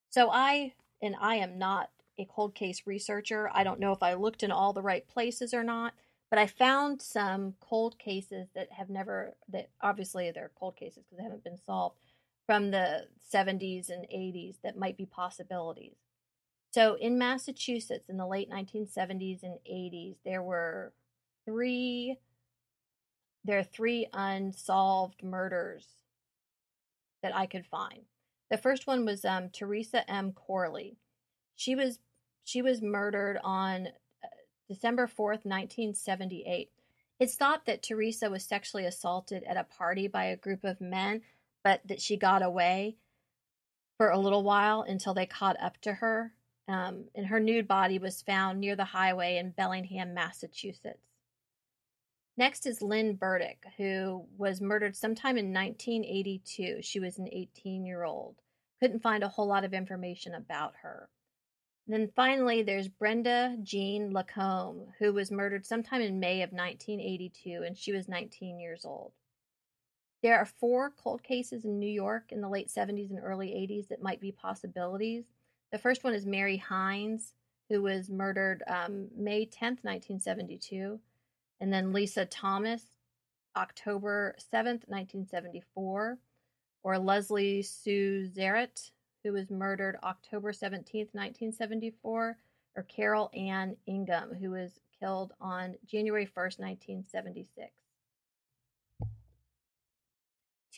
So 0.09 0.29
I 0.31 0.73
and 1.01 1.15
I 1.19 1.35
am 1.35 1.57
not 1.57 1.89
a 2.17 2.25
cold 2.25 2.53
case 2.53 2.83
researcher. 2.85 3.49
I 3.53 3.63
don't 3.63 3.79
know 3.79 3.93
if 3.93 4.03
I 4.03 4.13
looked 4.13 4.43
in 4.43 4.51
all 4.51 4.73
the 4.73 4.81
right 4.81 5.07
places 5.07 5.53
or 5.53 5.63
not, 5.63 5.93
but 6.29 6.39
I 6.39 6.47
found 6.47 7.01
some 7.01 7.55
cold 7.61 7.97
cases 7.97 8.49
that 8.55 8.71
have 8.71 8.89
never 8.89 9.35
that 9.49 9.69
obviously 9.81 10.31
they're 10.31 10.51
cold 10.59 10.75
cases 10.75 11.03
because 11.03 11.17
they 11.17 11.23
haven't 11.23 11.43
been 11.43 11.59
solved 11.65 11.95
from 12.49 12.71
the 12.71 13.05
70s 13.31 13.91
and 13.91 14.07
80s 14.11 14.55
that 14.63 14.75
might 14.75 14.97
be 14.97 15.05
possibilities. 15.05 15.97
So 16.71 16.95
in 16.95 17.19
Massachusetts 17.19 18.09
in 18.09 18.17
the 18.17 18.25
late 18.25 18.49
1970s 18.49 19.43
and 19.43 19.59
80s, 19.71 20.15
there 20.25 20.41
were 20.41 20.91
three 21.45 22.17
there 23.45 23.59
are 23.59 23.63
three 23.63 24.07
unsolved 24.13 25.21
murders 25.21 25.85
that 27.21 27.35
I 27.35 27.45
could 27.45 27.67
find. 27.67 28.01
The 28.49 28.57
first 28.57 28.87
one 28.87 29.05
was 29.05 29.25
um, 29.25 29.49
Teresa 29.49 30.09
M. 30.09 30.31
Corley. 30.31 30.97
She 31.55 31.75
was 31.75 31.99
she 32.45 32.63
was 32.63 32.81
murdered 32.81 33.37
on 33.43 33.89
uh, 34.23 34.27
December 34.67 35.05
4th, 35.05 35.45
1978. 35.45 36.71
It's 37.19 37.35
thought 37.35 37.67
that 37.67 37.83
Teresa 37.83 38.27
was 38.27 38.43
sexually 38.43 38.85
assaulted 38.85 39.43
at 39.43 39.55
a 39.55 39.65
party 39.65 40.07
by 40.07 40.23
a 40.25 40.35
group 40.35 40.63
of 40.63 40.81
men, 40.81 41.21
but 41.63 41.81
that 41.87 42.01
she 42.01 42.17
got 42.17 42.41
away 42.41 42.97
for 43.97 44.09
a 44.09 44.19
little 44.19 44.43
while 44.43 44.81
until 44.81 45.13
they 45.13 45.25
caught 45.25 45.59
up 45.61 45.79
to 45.81 45.93
her 45.93 46.33
um, 46.69 47.05
and 47.15 47.25
her 47.25 47.39
nude 47.39 47.67
body 47.67 47.97
was 47.97 48.21
found 48.21 48.59
near 48.59 48.75
the 48.75 48.85
highway 48.85 49.37
in 49.37 49.49
Bellingham, 49.49 50.13
Massachusetts. 50.13 51.01
Next 52.37 52.67
is 52.67 52.83
Lynn 52.83 53.15
Burdick, 53.15 53.65
who 53.75 54.27
was 54.37 54.61
murdered 54.61 54.95
sometime 54.95 55.35
in 55.37 55.51
1982. 55.51 56.83
She 56.83 56.99
was 56.99 57.17
an 57.17 57.27
18 57.31 57.85
year 57.85 58.03
old. 58.03 58.35
Couldn't 58.79 59.01
find 59.01 59.23
a 59.23 59.27
whole 59.27 59.47
lot 59.47 59.65
of 59.65 59.73
information 59.73 60.35
about 60.35 60.73
her. 60.83 61.09
And 61.87 61.93
then 61.95 62.11
finally, 62.15 62.61
there's 62.61 62.87
Brenda 62.87 63.57
Jean 63.63 64.11
Lacombe, 64.11 64.93
who 64.99 65.11
was 65.11 65.31
murdered 65.31 65.65
sometime 65.65 66.03
in 66.03 66.19
May 66.19 66.43
of 66.43 66.51
1982, 66.51 67.63
and 67.65 67.75
she 67.75 67.91
was 67.91 68.07
19 68.07 68.59
years 68.59 68.85
old. 68.85 69.11
There 70.21 70.37
are 70.37 70.45
four 70.45 70.91
cold 71.01 71.23
cases 71.23 71.63
in 71.63 71.79
New 71.79 71.89
York 71.89 72.31
in 72.31 72.41
the 72.41 72.49
late 72.49 72.67
70s 72.67 73.09
and 73.09 73.19
early 73.23 73.49
80s 73.49 73.87
that 73.87 74.01
might 74.01 74.19
be 74.19 74.31
possibilities. 74.31 75.23
The 75.71 75.77
first 75.77 76.03
one 76.03 76.13
is 76.13 76.25
Mary 76.25 76.57
Hines, 76.57 77.33
who 77.69 77.81
was 77.81 78.09
murdered 78.09 78.63
um, 78.67 79.07
May 79.15 79.45
10th, 79.45 79.83
1972. 79.83 80.99
And 81.61 81.71
then 81.71 81.93
Lisa 81.93 82.25
Thomas, 82.25 82.83
October 83.55 84.35
7th, 84.39 84.87
1974. 84.87 86.17
Or 86.83 86.97
Leslie 86.97 87.61
Sue 87.61 88.27
Zarrett, 88.27 88.91
who 89.23 89.33
was 89.33 89.49
murdered 89.49 89.97
October 90.03 90.51
17th, 90.51 91.13
1974. 91.13 92.37
Or 92.75 92.83
Carol 92.83 93.29
Ann 93.33 93.77
Ingham, 93.87 94.33
who 94.33 94.51
was 94.51 94.81
killed 94.99 95.33
on 95.39 95.75
January 95.85 96.25
1st, 96.25 96.59
1976. 96.59 97.71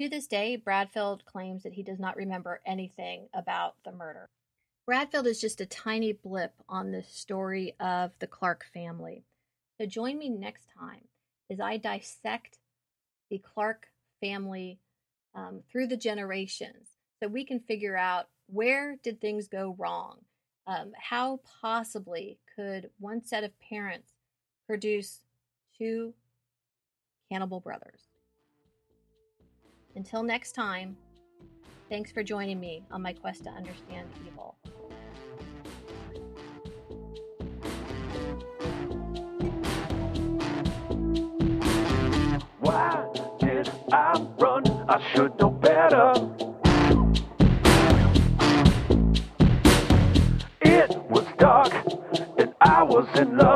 To 0.01 0.09
this 0.09 0.25
day, 0.25 0.55
Bradfield 0.55 1.25
claims 1.25 1.61
that 1.61 1.73
he 1.73 1.83
does 1.83 1.99
not 1.99 2.15
remember 2.15 2.59
anything 2.65 3.27
about 3.35 3.75
the 3.85 3.91
murder. 3.91 4.31
Bradfield 4.87 5.27
is 5.27 5.39
just 5.39 5.61
a 5.61 5.65
tiny 5.67 6.11
blip 6.11 6.55
on 6.67 6.89
the 6.89 7.03
story 7.03 7.75
of 7.79 8.09
the 8.17 8.25
Clark 8.25 8.65
family. 8.73 9.25
So 9.79 9.85
join 9.85 10.17
me 10.17 10.27
next 10.27 10.65
time 10.75 11.07
as 11.51 11.59
I 11.59 11.77
dissect 11.77 12.57
the 13.29 13.37
Clark 13.37 13.89
family 14.19 14.79
um, 15.35 15.61
through 15.71 15.85
the 15.85 15.97
generations 15.97 16.87
so 17.21 17.27
we 17.27 17.45
can 17.45 17.59
figure 17.59 17.95
out 17.95 18.27
where 18.47 18.97
did 19.03 19.21
things 19.21 19.47
go 19.47 19.75
wrong? 19.77 20.17
Um, 20.65 20.93
how 20.99 21.41
possibly 21.61 22.39
could 22.55 22.89
one 22.97 23.23
set 23.23 23.43
of 23.43 23.51
parents 23.59 24.13
produce 24.65 25.19
two 25.77 26.15
cannibal 27.31 27.59
brothers? 27.59 28.10
Until 29.95 30.23
next 30.23 30.53
time, 30.53 30.95
thanks 31.89 32.11
for 32.11 32.23
joining 32.23 32.59
me 32.59 32.83
on 32.91 33.01
my 33.01 33.11
quest 33.11 33.43
to 33.43 33.49
understand 33.49 34.07
evil. 34.25 34.55
Why 42.59 43.05
did 43.39 43.69
I 43.91 44.27
run? 44.39 44.65
I 44.87 45.13
should 45.13 45.37
know 45.37 45.49
better. 45.49 46.13
It 50.61 50.95
was 51.09 51.25
dark 51.37 51.73
and 52.37 52.53
I 52.61 52.83
was 52.83 53.07
in 53.17 53.37
love 53.37 53.50